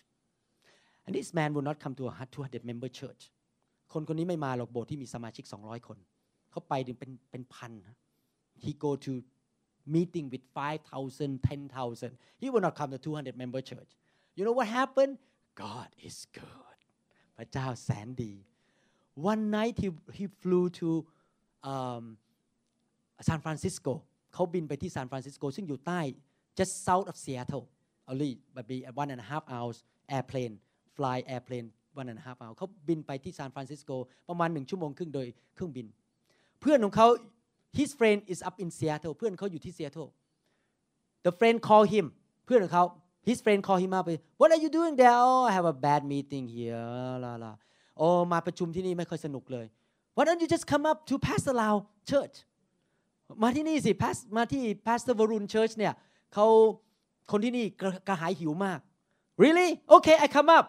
[1.04, 3.22] and this man will not come to a 200 member church
[3.92, 5.98] คนคนนี้ไม่มาหรอกโบสถ์ที่มีสมาชิก 200 คน
[6.50, 7.72] เขาไปถึงเป็นเป็นพัน
[8.64, 9.12] he go to
[9.94, 13.90] meeting with 5,000 10,000 he will not come to 200 member church
[14.36, 15.14] you know what happened
[15.66, 16.78] God is good
[17.36, 18.34] พระเจ้าแสนดี
[19.30, 20.88] one night he he flew to
[21.72, 22.04] um,
[23.28, 23.92] San Francisco
[24.34, 26.00] เขาบินไปที่ซานฟรานซิสโกซึ่งอยู่ใต้
[26.58, 27.64] just south of Seattle
[28.10, 29.78] only maybe one and a half hours
[30.16, 30.54] airplane
[30.96, 31.68] fly airplane
[32.00, 33.90] one and a half hour เขาบินไปที่ซานฟรานซิสโก
[34.28, 35.86] ประมาณหนึ่งชั่วโมงครึ่งโดยเครื่องบิน
[36.60, 37.08] เพื่อนของเขา
[37.78, 40.10] his friend is up in Seattle เพื่อนเขาอยู่ที่ Seattle
[41.26, 42.06] the friend call him
[42.46, 42.84] เพื่อนของเขา
[43.28, 44.06] his friend call him up
[44.40, 46.80] what are you doing there oh I have a bad meeting here
[47.24, 47.52] ลาลา
[47.98, 49.66] โอ้มาประชุมที่นี่ไม่ค่อยสนุกเลย
[50.16, 51.74] why don't you just come up to Pastor Lau
[52.10, 52.36] church
[53.42, 53.92] มาที่นี่สิ
[54.36, 55.94] มาที่ Pastor Varun Church เนี่ย
[56.34, 56.46] เขา
[57.30, 58.80] คนที่นี่กระกระหายหิวมาก
[59.42, 60.66] really okay I come up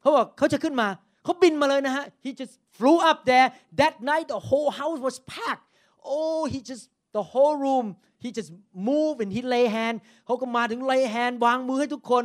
[0.00, 0.88] เขาบอกเขาจะขึ้นมา
[1.24, 3.48] เขาบินมาเลยนะฮะ he just flew up there
[3.80, 5.66] that night the whole house was packed
[6.14, 6.84] oh he just
[7.16, 7.86] the whole room
[8.22, 8.50] he just
[8.88, 12.24] move and he lay hand เขาก็มาถึง lay hand วางมือให้ทุกคน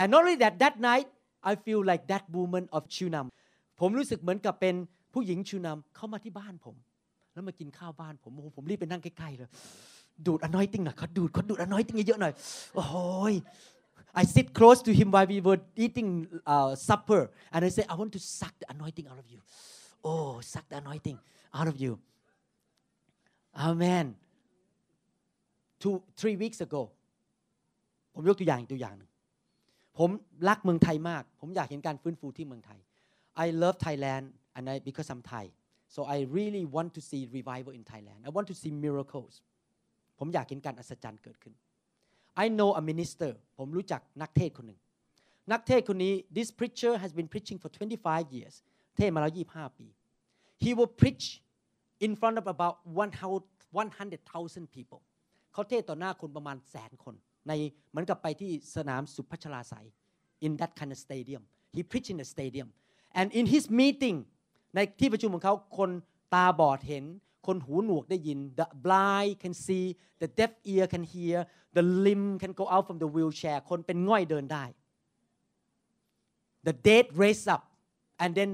[0.00, 1.08] and not only that that night
[1.50, 3.26] I feel like that woman of Chunam
[3.80, 4.74] ผมรู้สึกเหมือนกับเป็น
[5.12, 6.76] ผู้หญิงชูนำเข้ามาที่บ้านผม
[7.34, 9.50] แล้วมากินข้าวบ้านผมโอ้โหผมรีบไปนั่งใกล้ๆเลย
[10.26, 12.32] ดูด anointing หน่อยเขาดูดเขาดูด anointing เยอะๆหน่อย
[12.74, 13.34] โอ้ย
[14.20, 16.10] I sit close to him while we were eating
[16.54, 19.40] uh, supper and I say I want to suck the anointing out of you
[20.08, 21.18] oh suck the anointing
[21.58, 21.92] out of you
[23.66, 24.06] Amen
[25.82, 26.82] two three weeks ago
[28.14, 29.10] ผมยกตัวอย่างตัวอย่างหนึ่ง
[29.98, 30.10] ผม
[30.48, 32.78] รักเมืองไทยมาก ผมอยากเห็นการฟื้นฟูที่เมืองไทย
[33.44, 34.24] I love Thailand
[34.56, 35.44] and I because I'm Thai
[35.95, 39.33] so I really want to see revival in Thailand I want to see miracles
[40.19, 41.53] ผมอยากเห็นการอัศจรรย์เกิดขึ้น
[42.43, 44.79] I know a minister ผมรู้จักนักเทศน์คนหนึ่ง
[45.51, 48.55] นักเทศน์คนนี้ this preacher has been preaching for 25 years
[48.97, 49.87] เทศน์มาแล้ว 25 ปี
[50.63, 51.25] he will preach
[52.05, 52.75] in front of about
[53.85, 55.01] 100,000 people
[55.53, 57.15] เขาเทศน์ต่อหน้าคนประมาณแสนคน
[57.47, 57.53] ใน
[57.89, 59.85] เหมือนกับไปที่สนามสุพัชราไสย
[60.45, 61.43] in that kind of stadium
[61.75, 62.67] he preached in the stadium
[63.19, 64.17] and in his meeting
[64.74, 65.90] ในที่ประชุมของเขาคน
[66.34, 67.04] ตาบอดเห็น
[67.46, 69.86] คนหูหนวกได้ยิน the blind can see
[70.22, 71.38] the deaf ear can hear
[71.76, 74.64] the lame can go out from the wheelchair คนเป็นง่อยเดินได้
[76.66, 77.62] the dead raise up
[78.22, 78.50] and then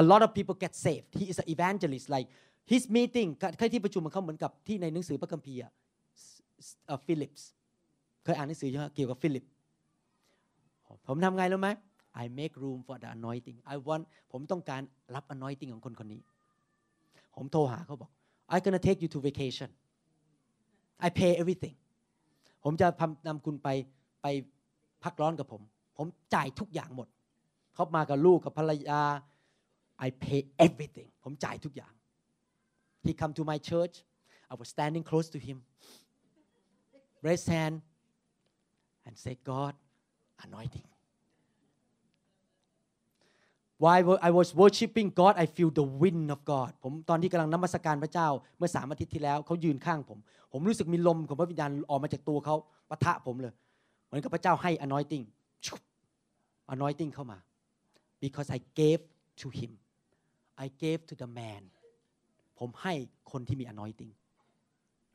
[0.00, 2.28] a lot of people get saved he is an evangelist like
[2.72, 3.28] his meeting
[3.72, 5.60] ที่ประชุมของเขาเหมือนกับที่ในหนังสือพระคัมภีร์
[7.06, 7.48] ฟิลิปส์
[8.24, 9.44] เคยอ่านหนังสือไหมเกี่ยวกับฟิลิป
[11.06, 11.68] ผมทำไงรู้ไหม
[12.22, 14.82] I make room for the anointing I want ผมต้องการ
[15.14, 16.20] รับ anointing ของคนคนนี้
[17.36, 18.10] ผมโทรหาเขาบอก
[18.54, 19.70] I gonna take you to vacation
[21.06, 21.76] I pay everything
[22.64, 22.86] ผมจะ
[23.28, 23.68] นำคุณไป
[24.22, 24.26] ไป
[25.04, 25.62] พักร้อนกับผม
[25.98, 27.08] ผมจ่ายทุกอย่างหมด
[27.74, 29.00] เขามากับลูกกับภรรยา
[30.06, 31.92] I pay everything ผมจ่ายทุกอย่าง
[33.04, 33.94] He come to my church
[34.52, 35.56] I was standing close to him
[37.26, 37.76] raise hand
[39.06, 39.74] and say God
[40.44, 40.88] anointing
[43.82, 50.18] while I was worshiping God I feel the wind of God ผมตอนที่กำลังนมัสการพระเจ้าเมื่อสามอาทิตย์ที่แล้วเขายืนข้างผม
[50.52, 52.56] ผมรู้สึกมีลมของพระวิญญาณออกมาจากตัวเขา
[52.90, 53.54] ปะทะผมเลย
[54.06, 55.24] เหมือนกับพระเจ้าให้ anointing
[56.74, 57.38] anointing เข้ามา
[58.24, 59.00] because I gave
[59.40, 59.70] to him
[60.64, 61.62] I gave to the man
[62.58, 62.94] ผมให้
[63.32, 64.12] คนที่มี anointing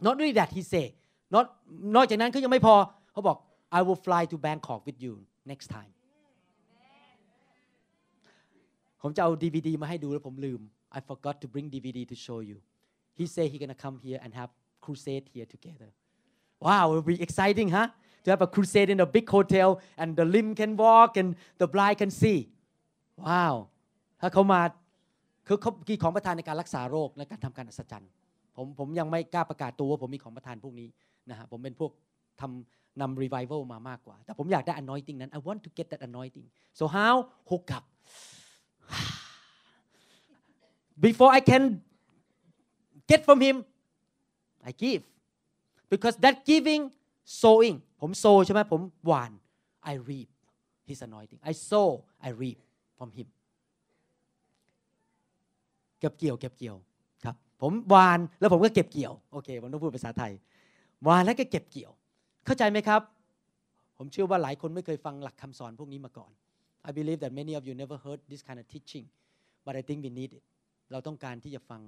[0.06, 0.88] not only that he say
[1.36, 1.46] not
[1.96, 2.76] นอกจากนั้นเขายังไม่พอ
[3.12, 3.38] เขาบอก
[3.78, 5.14] I will fly to Bangkok with you
[5.52, 5.92] next time
[9.02, 10.62] ผมจะเอา DVD มาให้ดูแล้วผมลืม
[10.98, 12.58] I forgot to bring DVD to show you
[13.18, 14.52] he say he gonna come here and have
[14.84, 15.90] crusade here together
[16.66, 17.88] wow it will be exciting huh
[18.24, 19.70] to have a crusade in a big hotel
[20.02, 21.30] and the limb can walk and
[21.62, 22.40] the blind can see
[23.28, 23.54] wow
[24.22, 24.62] ถ้าเขามา
[25.48, 28.12] คือเขากีของประทานในการรักษาโรคและการทำการอัศจรรย์
[28.56, 30.88] ผมผมยังไม่กล้าประกาศตัวว่าผมมีของประทานพวกนี้
[31.30, 31.92] นะฮะผมเป็นพวก
[32.42, 36.48] ทำนำ revival มามากกว่า แต่ผมอยากได้ anointing นั้น I want to get that anointing
[36.80, 37.14] so how
[37.50, 37.86] hook up
[41.06, 41.64] before I can
[43.10, 43.56] get from him
[44.70, 45.04] I give
[45.92, 46.84] because that giving
[47.42, 49.32] sowing ผมโซใช่ไหมผมหวาน
[49.92, 50.30] I reap
[50.90, 51.90] his anointing I sow
[52.28, 52.60] I reap
[52.98, 53.28] from him
[56.00, 56.76] เก็บเกี่ยวเก็บเกี่ยว
[57.24, 60.32] ครับผมหวานแล้วผมก็เก็บเกี่ยวโอเคผมต้องพูดภาษาไทย
[61.04, 61.92] หวานแล้วก็เก็บเกี่ยว
[62.46, 63.02] เข้าใจไหมครับ
[63.98, 66.32] ผมเชื่อว่าหลายคนไม่เคยฟังหลักคำสอนพวกนี้มาก่อน
[66.90, 69.06] I believe that many of you never heard this kind of teaching
[69.66, 70.44] but I think we need it
[70.92, 71.82] เราต้องการที่จะฟัง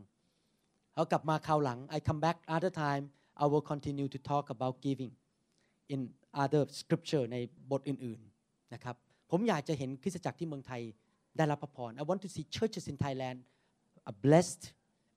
[0.95, 3.03] เอากลับมาคราวหลัง I come back other time
[3.43, 5.11] I will continue to talk about giving
[5.93, 5.99] in
[6.43, 7.37] other scripture ใน
[7.71, 8.95] บทอื่นๆนะครับ
[9.31, 10.81] ผมอยากจะเห็นคริสตจักรที่เมืองไทย
[11.37, 13.37] ได้รับพระพร I want to see churches in Thailand
[14.09, 14.63] are blessed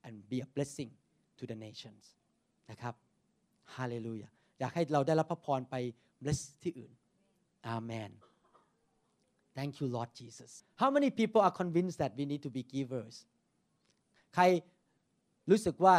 [0.07, 0.91] and be a blessing
[1.39, 2.03] to the nations
[2.71, 2.95] นะครับ
[3.77, 5.77] Hallelujah อยากให้เราได้รับพระพรไป
[6.23, 6.93] bless ที่อื่น
[7.77, 8.11] Amen
[9.59, 10.51] Thank you Lord Jesus
[10.83, 13.15] How many people are convinced that we need to be givers
[14.35, 14.45] ใคร
[15.51, 15.97] รู้สึกว่า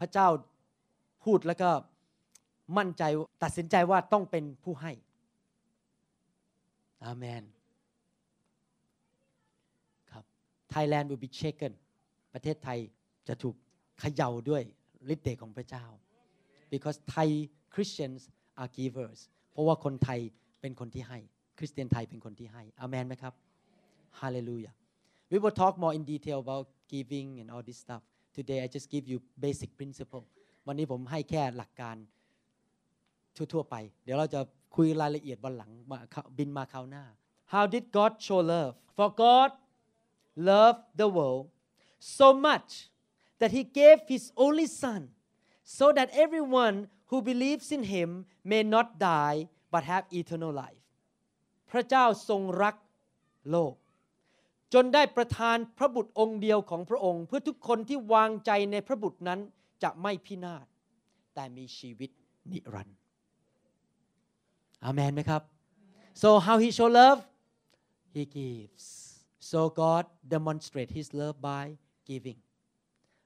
[0.00, 0.28] พระเจ้า
[1.24, 1.70] พูดแล้วก็
[2.78, 3.02] มั่นใจ
[3.42, 4.92] ตัดสินใจว่าต้องเป็นผู้ให้
[7.04, 7.42] อาเมน
[10.12, 10.24] ครับ
[10.74, 11.72] Thailand will be shaken
[12.34, 12.78] ประเทศไทย
[13.28, 13.56] จะถูก
[14.00, 14.62] เขย่าด้วย
[15.14, 15.84] ฤทธิ์เดชของพระเจ้า
[16.72, 17.28] because Thai
[17.74, 18.20] Christians
[18.62, 19.18] are givers
[19.52, 20.20] เพราะว่าคนไทย
[20.60, 21.18] เป็นคนที่ให้
[21.57, 23.33] คริสเตียนไทยเป็นคนที่ให้อเมนไหมครับ
[24.19, 24.73] Hallelujah
[25.31, 28.03] we will talk more in detail about giving and all this stuff
[28.37, 30.23] today I just give you basic principle
[30.67, 31.95] วันนี้ผมให้แค่หลักการ
[33.53, 34.39] ทั่วๆไป เดี๋ยวเราจะ
[34.75, 35.97] คุยรายละเอียดวันหลังมา
[36.37, 37.03] บินมาคราวหน้า
[37.53, 39.49] How did God show love for God
[40.51, 41.45] loved the world
[42.17, 42.69] so much
[43.39, 45.01] that he gave his only son
[45.77, 46.77] so that everyone
[47.09, 48.09] who believes in him
[48.51, 49.39] may not die
[49.73, 50.82] but have eternal life
[51.74, 52.74] พระเจ้าทรงรัก
[53.50, 53.74] โลก
[54.74, 59.40] จนได้ประทานพระบุตรองค์เดียวของพระองค์ เพื่อทุกคนที่วางใจในพระบุตรนั้น
[59.82, 60.66] จะไม่พินาศ
[61.34, 62.10] แต่มีชีวิต
[62.50, 62.98] นิรันดร์
[64.84, 65.42] อาเมนไหมครับ
[66.22, 67.20] so how he show love
[68.14, 68.86] he gives
[69.50, 71.64] so God demonstrate his love by
[72.08, 72.38] giving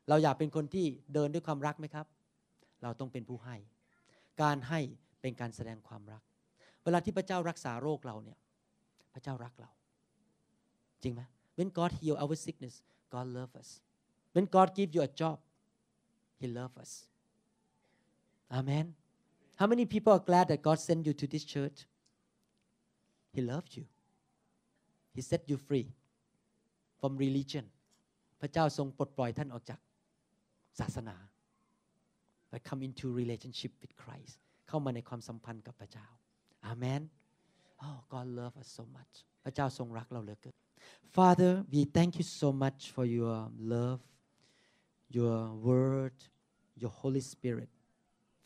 [0.08, 2.06] เราอยากเป็นคนที่เดินด้วยความรักไหมครับ
[2.82, 3.56] เราต้องเป็นผู้ให้
[4.42, 4.80] การให้
[5.20, 6.22] เป็นการแสดงความรัก
[6.84, 8.38] เวลาที่พระเจ้ารักษาโรคเราเนี่ย
[9.12, 9.70] พระเจ้ารักเรา
[11.02, 11.22] จริงไหม
[11.56, 12.74] When God heal our sickness
[13.14, 13.70] God love us
[14.34, 15.38] When God give you a job
[16.40, 16.92] He love us
[18.58, 18.86] Amen
[19.60, 21.78] How many people are glad that God sent you to this church
[23.34, 23.84] He loved you
[25.14, 25.86] He set you free
[27.00, 27.66] from religion
[28.40, 29.80] พระเจ้าทรงปลดปล่อยท่านออกจาก
[30.80, 31.16] ศาสนา
[32.50, 34.34] but come into relationship with Christ
[34.68, 36.08] เข้ามาในความสัมพันธ์กับพระเจ้า
[36.71, 37.09] Amen
[37.81, 40.55] Oh God love us so much พระเจ้าทรงรักเราเหลือเกิน
[41.17, 43.37] Father we thank you so much for your
[43.75, 44.01] love
[45.17, 46.17] your word
[46.81, 47.69] your Holy Spirit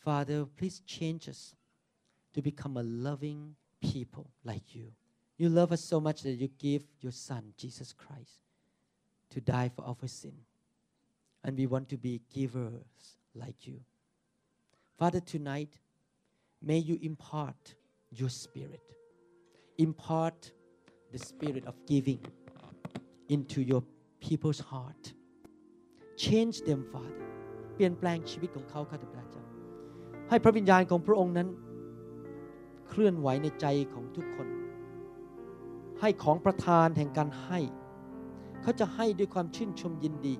[0.05, 1.41] Father please change us
[2.33, 3.55] to become a loving
[3.89, 4.87] people like you
[5.39, 8.35] you love us so much that you give your son Jesus Christ
[9.33, 10.37] to die for our sin
[11.43, 13.79] and we want to be givers like you
[14.97, 15.73] Father tonight
[16.61, 17.75] may you impart
[18.18, 18.86] your spirit
[19.86, 20.40] impart
[21.12, 22.20] the spirit of giving
[23.34, 23.82] into your
[24.24, 25.02] people's heart
[26.24, 27.28] change them Father
[27.74, 29.44] เปลี่ยนแปลงชีวิตของเขาข้าแต่พระเจ้า
[30.28, 31.48] ให้พระวิญญาณของพระองค์นั้น
[32.88, 34.48] เคลื่อนไหวในใจของทุกคน
[36.00, 37.60] ให้ของประทานแห่งการให้
[38.62, 40.34] เขาจะให้ด้วยความชื่นชมยินดี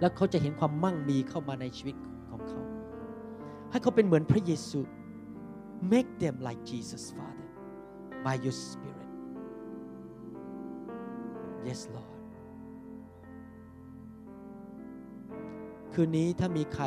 [0.00, 1.96] แล้วเขาจะเห็นความมั่งมีเข้ามาในชีวิต
[2.30, 2.60] ของเขา
[3.70, 4.80] ให้เขาเป็นเหมือนพระเยซู
[5.92, 7.48] make them like Jesus Father
[8.24, 9.10] by your Spirit
[11.68, 12.12] yes Lord
[15.92, 16.84] คืนนี้ถ้ามีใคร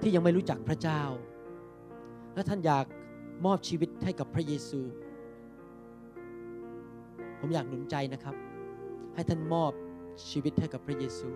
[0.00, 1.02] ที่ยังไม่รู้จักพระเจ้า
[2.34, 2.86] และท่านอยาก
[3.46, 4.80] มอบชีวิตให้กับพระเยซู
[7.40, 8.36] ผมอยากหนุนใจนะครับ
[9.14, 9.72] ให้ท่านมอบ
[10.30, 11.28] ชีวิตให้กับพระเยซู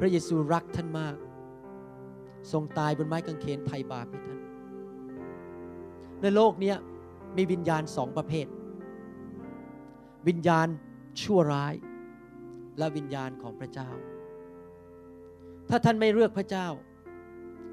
[0.00, 1.16] พระเยซูรักท่านมาก
[2.52, 4.38] ทรงตายบนไม้กางเขนไถ่บาปให้ท่าน
[6.22, 6.74] ในโลกนี้
[7.36, 8.46] มีวิญญาณสองประเภท
[10.28, 10.68] วิญญาณ
[11.22, 11.74] ชั่วร้าย
[12.78, 13.90] และวิญญาณของพระเจ้า
[15.68, 16.66] ถ้าท่านไม่เลือกพระเจ้า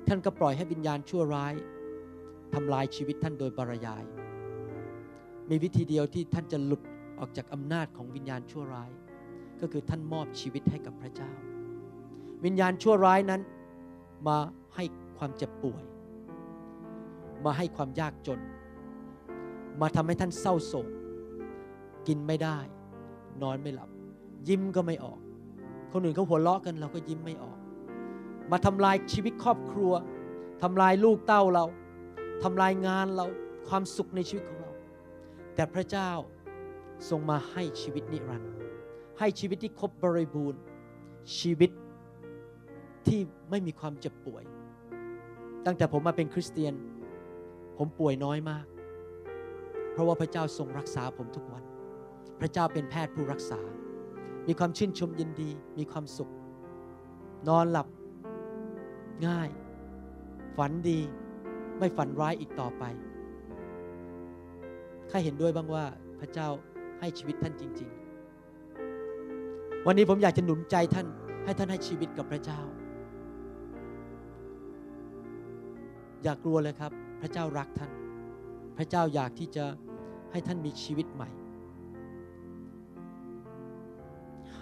[0.08, 1.54] ท่านก็ปล่อยให้วิญญาณชั่วร้าย
[2.54, 4.04] ทำลายชีวิตท่านโดยปรยาย
[5.50, 6.82] มีวิธีเดียวที่ท่านจะหลุด
[7.20, 8.92] ออกจากอำนาจของวิญญาณชั่วร้าย
[9.62, 11.32] ก็คือท่านมอบชีวิตให้กับพระเจ้า
[12.46, 13.42] วิญญาณชั่วร้ายนั้น
[14.28, 14.38] มา
[14.76, 14.84] ให้
[15.18, 15.84] ความเจ็บป่วย
[17.46, 18.40] มาให้ความยากจน
[19.82, 20.88] มาทำให้ท่านเศร้าโศก
[22.08, 22.58] กินไม่ได้
[23.42, 23.90] นอนไม่หลับ
[24.48, 25.20] ยิ้มก็ไม่ออก
[25.92, 27.58] คนอื่นเขาหัวเราะกันเราก็ยิ้มไม่ออก
[28.52, 29.94] มาทำลายชีวิตครอบครัว
[30.62, 31.66] ทำลายลูกเต้าเรา
[32.44, 33.26] ทำลายงานเรา
[33.68, 34.72] ความสุขในชีวิตของเรา
[35.56, 36.12] แต่พระเจ้า
[37.10, 38.52] ทรงมาให้ชีวิตนิรันดร์
[39.20, 40.62] ให้ชีวิตที่ครบบริบูรณ์
[41.38, 41.72] ชีวิต
[43.08, 43.20] ที่
[43.50, 44.44] ไม่มีความเจ็บป่วย
[45.66, 46.74] ตั้งแต่ผมมาเป็นคริสเตียน
[47.78, 48.66] ผมป่วยน้อยมาก
[49.92, 51.64] เพราะว่าพระเจ้าทรงรักษาผมทุกวัน
[52.40, 53.62] พระเจ้าเป็นแพทย์ผู้รักษา
[54.48, 56.32] มีความชื่นชมยินดี มีความสุข
[57.48, 57.88] นอนหลับ
[59.28, 59.50] ง่าย
[60.58, 61.00] ฝันดี
[61.78, 62.84] ไม่ฝันร้ายอีกต่อไป
[65.10, 65.86] ใครเห็นด้วยบ้างว่า
[66.20, 66.48] พระเจ้า
[67.00, 67.90] ให้ชีวิตท่านจริง
[68.74, 71.08] ๆ วันนี้ผมอยากจะหนุนใจท่าน
[71.46, 72.62] ให้ท่านให้ชีวิตกับพระเจ้า
[76.24, 76.92] อย่ากลัวเลยครับ
[77.26, 77.92] ระเจ้ารักท่าน
[78.78, 79.66] พระเจ้าอยากที่จะ
[80.32, 81.30] ให้ท่านมีชีวิตใหม่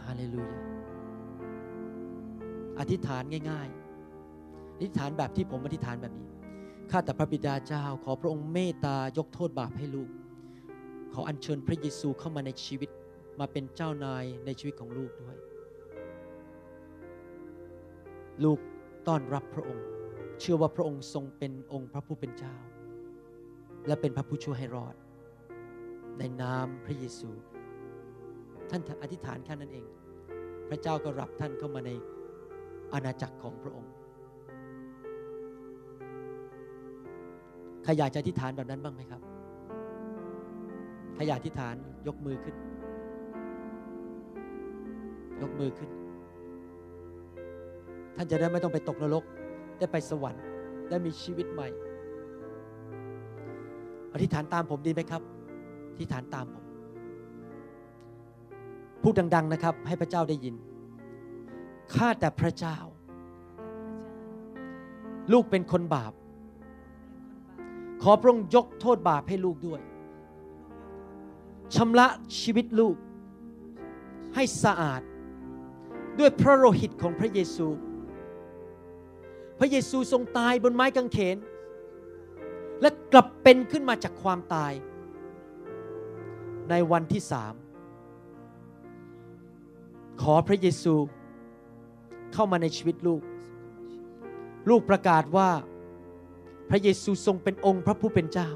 [0.06, 0.60] ฮาเลลูยา
[2.80, 6.30] อธิษฐานง่ายๆ อธิษฐานแบบที่ผมอธิษฐานแบบนี้
[6.92, 10.10] ข้าแต่พระบิดาเจ้า ขอพระองค์เมตตายกโทษบาปให้ลูก
[11.14, 12.90] ขออัญเชิญพระเยซูเข้ามาในชีวิต
[13.40, 15.38] มาเป็นเจ้านายในชีวิตของลูกด้วย
[18.44, 18.60] ลูก
[19.08, 19.86] ต้อนรับพระองค์
[20.40, 22.56] เชื่อว่าพระองค์ทรงเป็นองค์พระผู้เป็นเจ้า
[23.88, 24.96] และเป็นพระผู้ช่วยให้รอด
[26.20, 27.30] ในนามพระเยซู
[28.70, 29.86] ท่านอธิษฐานแค่นั้นเอง
[30.70, 31.92] พระเจ้าก็รับท่านเข้ามาใน
[32.94, 33.92] อาณาจักรของพระองค์
[37.84, 39.22] ใครอยากจะอธิษฐานแบบนั้นบ้างไหมครับ
[41.14, 41.76] ใครอยากอธิษฐาน
[42.08, 42.56] ยกมือขึ้น
[45.42, 45.90] ยกมือขึ้น
[48.16, 49.24] ท่านจะได้ไม่ต้องไปตกนรก
[49.80, 50.44] ได้ไปสวรรค์
[50.90, 51.70] ได้มีชีวิตใหม่
[54.14, 55.22] อธิษฐานตามผมดีไหมครับ
[55.92, 56.64] อธิษฐานตามผม
[59.02, 60.56] พูดดัง ๆนะครับ ให้พระเจ้าได้ยิน
[61.96, 62.78] ข้าแต่พระเจ้า
[65.32, 66.14] ลูกเป็นคนบาป
[68.02, 69.82] ขอพระองค์ยกโทษบาปให้ลูกด้วย
[71.76, 72.08] ชำระ
[72.40, 72.96] ชีวิตลูก
[74.36, 75.02] ให้สะอาด
[76.20, 77.68] ด้วยพระโลหิตของพระเยซู
[79.64, 81.38] ระเยซูทรงตายบนไม้กางเขน
[82.82, 84.74] และกลับเป็นขึ้นมาจากความตาย
[86.70, 87.54] ในวันที่สาม
[90.22, 90.96] ขอพระเยซู
[92.34, 93.22] เข้ามาในชีวิตลูก
[94.70, 95.50] ลูกประกาศว่า
[96.70, 98.50] พระเยซูทรงเป็นองค์พระผู้เป็นเจ้า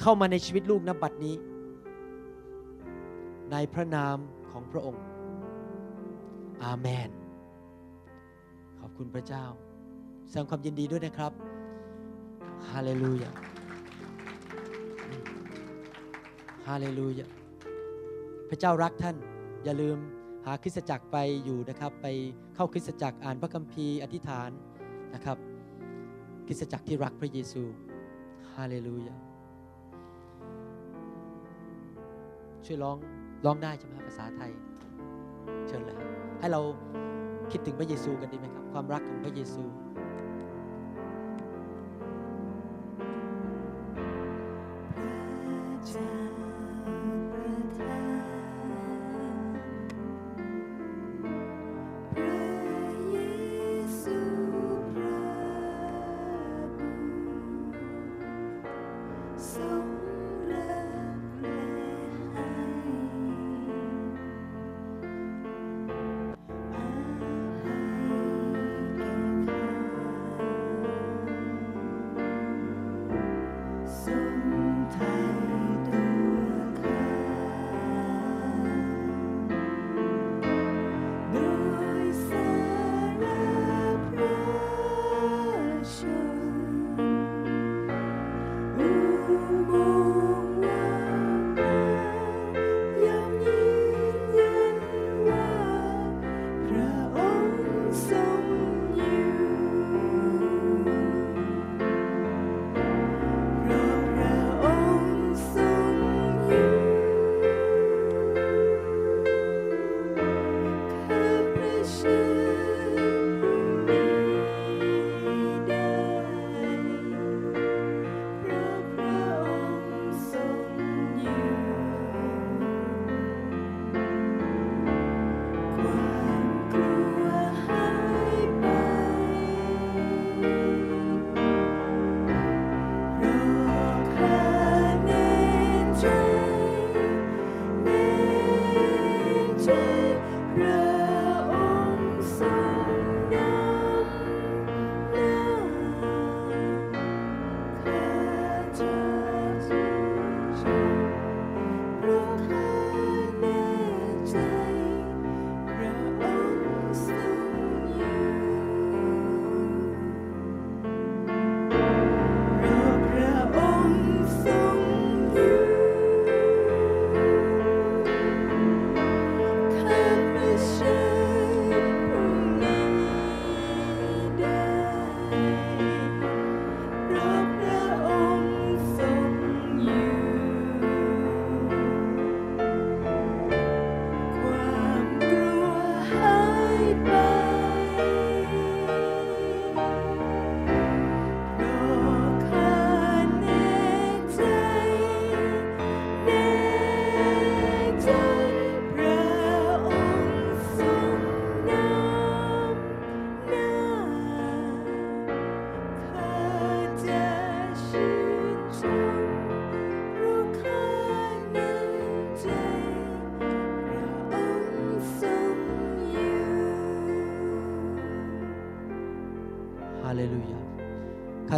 [0.00, 1.36] เข้ามาในชีวิตลูกนบัดนี้
[3.50, 4.16] ในพระนาม
[4.50, 5.02] ของพระองค์
[6.64, 7.10] อาเมน
[8.80, 9.44] ขอบคุณพระเจ้า
[10.28, 11.32] แสดงความยินดีด้วยนะครับ
[12.70, 13.30] ฮาเลลูยา
[16.68, 17.26] ฮาเลลูยา
[18.48, 19.16] พระเจ้ารักท่าน
[19.64, 19.98] อย่าลืม
[20.44, 22.06] หาคริสตจักรไปอยู่นะครับ ไป
[22.54, 24.50] เข้าคริสตจักรอ่านพระคัมภีร์อธิษฐาน
[25.14, 25.38] นะครับ
[26.46, 27.62] คริสตจักรที่รักพระเยซู
[28.54, 29.16] ฮาเลลูยา
[32.64, 32.96] ช่วยร้อง
[33.44, 34.50] ร้องได้ใช่ไหมภาษาไทย
[35.66, 35.96] เชิญเลย
[36.40, 36.60] ให้เรา
[37.52, 39.62] คิดถึงพระเยซูกันดีไหมครับ ความรักของพระเยซู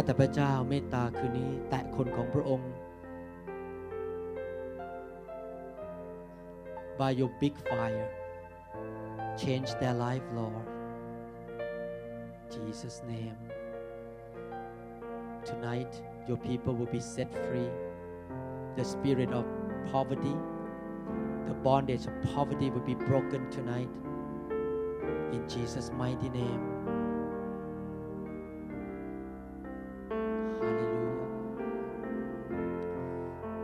[0.04, 2.72] แต่พระเจ้าเมตตาคืนนี้ แตะคนของพระองค์
[6.98, 8.08] by your big fire
[9.42, 10.66] change their life Lord
[12.54, 13.38] Jesus name
[15.44, 15.92] tonight
[16.28, 17.70] your people will be set free
[18.78, 19.44] the spirit of
[19.92, 20.36] poverty
[21.48, 23.90] the bondage of poverty will be broken tonight
[25.32, 26.69] in Jesus mighty name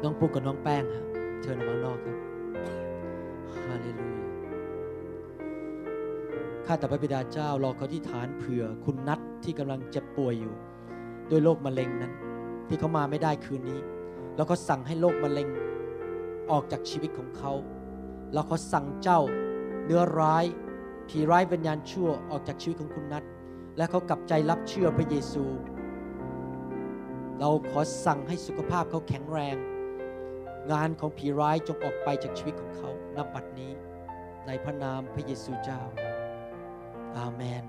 [0.04, 1.04] น้องปุ๊กกับน้องแป้งฮะ
[1.42, 2.18] เชิญออกมานอกครับ
[3.66, 4.26] ฮาเลลูยา
[6.66, 10.54] ข้าแต่พระบิดาเจ้าเราขอที่ฐานเผื่อคุณนัทที่กำลังเจ็บป่วยอยู่
[11.30, 12.14] ด้วยโรคมะเร็งนั้น
[12.68, 13.80] ที่เขามาไม่ได้คืนนี้
[14.36, 15.48] แล้วก็สั่งให้โรคมะเร็ง
[16.52, 17.54] ออกจากชีวิตของเขา
[18.34, 19.22] แล้วเขาสั่งเจ้า
[19.86, 20.46] เนื้อร้าย
[21.10, 23.24] ผีร้ายวิญญาณชั่วออกจากชีวิตของคุณนัท
[23.78, 25.44] และเขากลับใจรับเชื่อพระเยซู
[27.40, 29.58] เราขอสั่งให้สุขภาพเขาแข็งแรง
[30.72, 33.72] งานของผีร้ายจงออกไปจากชีวิตของเขาณบัดนี้
[34.48, 35.82] ในพระนามพระเยซูเจ้า
[37.18, 37.64] อาเมน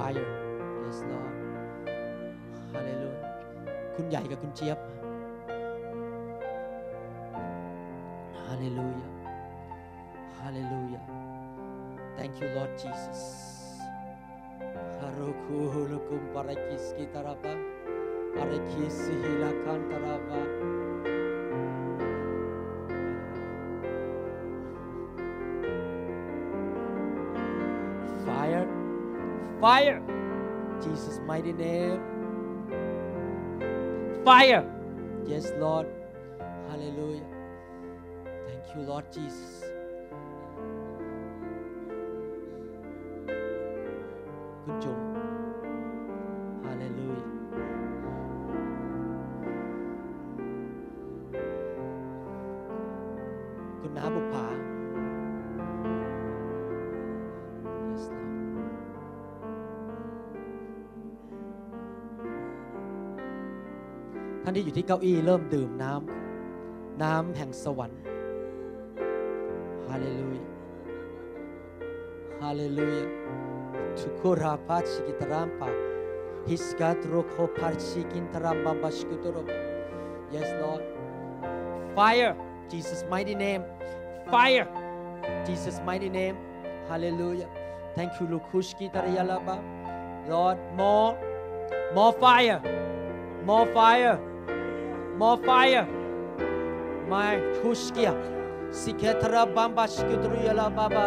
[0.00, 0.26] Fire
[0.84, 1.34] Yes Lord
[2.72, 3.24] Hallelujah
[3.94, 4.78] คุณใหญ่กับคุณเจี๊ยบ
[8.46, 9.10] Hallelujah
[10.40, 11.04] Hallelujah
[12.16, 13.20] Thank you Lord Jesus
[15.00, 17.54] Haruku hulukum parakis kitaraba
[18.36, 20.42] Parakis hilakan taraba
[29.61, 30.01] Fire.
[30.83, 32.01] Jesus mighty name.
[34.25, 34.65] Fire.
[35.27, 35.87] Yes Lord.
[36.69, 37.27] Hallelujah.
[38.47, 39.70] Thank you Lord Jesus
[64.61, 68.01] ที่อยู่ที่เก้าอี้เริ่มดื่มน้ำน้ำแห่งสวรรค์
[69.87, 70.43] ฮาเลลูยา
[72.41, 73.05] ฮาเลลูยา
[73.99, 75.69] ทุกุราพัชิกิตรามปา
[76.47, 79.37] ฮิสกัตโรโคพัชิกินตรามบัมบาชิกุตโร
[80.33, 80.81] Yes Lord
[81.95, 82.33] Fire
[82.71, 83.63] Jesus mighty name
[84.33, 84.67] Fire
[85.45, 86.35] Jesus mighty name
[86.89, 87.49] Hallelujah
[87.95, 89.55] Thank you Lukushki Tarayalaba
[90.31, 91.11] Lord more
[91.95, 92.59] more fire
[93.49, 94.30] more fire
[95.21, 95.85] more fire.
[97.07, 98.13] My Kushkia.
[98.71, 101.05] Siketara Bamba Shikudruyala Baba.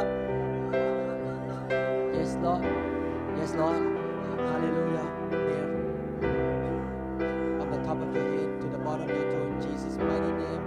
[2.15, 2.63] Yes Lord.
[3.39, 3.83] Yes Lord.
[4.51, 5.07] Hallelujah.
[5.49, 5.69] There.
[7.59, 10.63] From the top of your head to the bottom of your toe Jesus mighty name.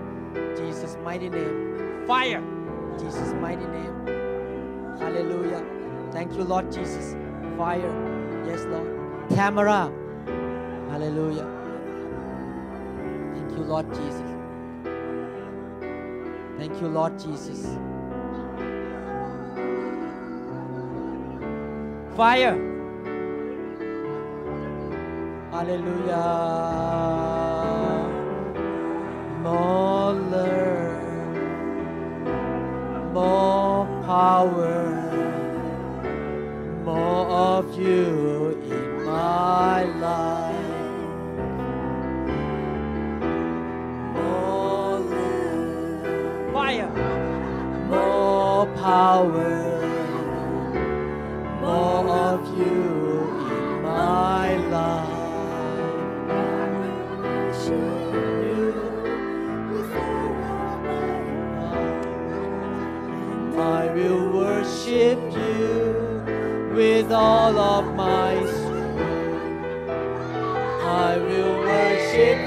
[0.58, 2.06] Jesus mighty name.
[2.06, 2.44] Fire.
[3.00, 3.96] Jesus mighty name.
[5.00, 5.64] Hallelujah.
[6.12, 7.16] Thank you Lord Jesus.
[7.58, 7.94] Fire.
[8.46, 8.90] Yes Lord.
[9.30, 9.90] Tamara
[10.90, 11.57] Hallelujah
[13.68, 14.32] Lord Jesus.
[16.58, 17.66] Thank you Lord Jesus.
[22.16, 22.56] Fire.
[25.52, 26.28] Hallelujah.
[29.44, 31.04] More love
[33.14, 34.78] More power.
[36.86, 40.37] More of you in my life
[48.88, 49.82] power
[51.60, 52.84] more of you
[53.56, 55.18] in my life.
[63.58, 65.84] I will worship you
[66.74, 69.90] with all of my strength.
[71.06, 72.47] I will worship you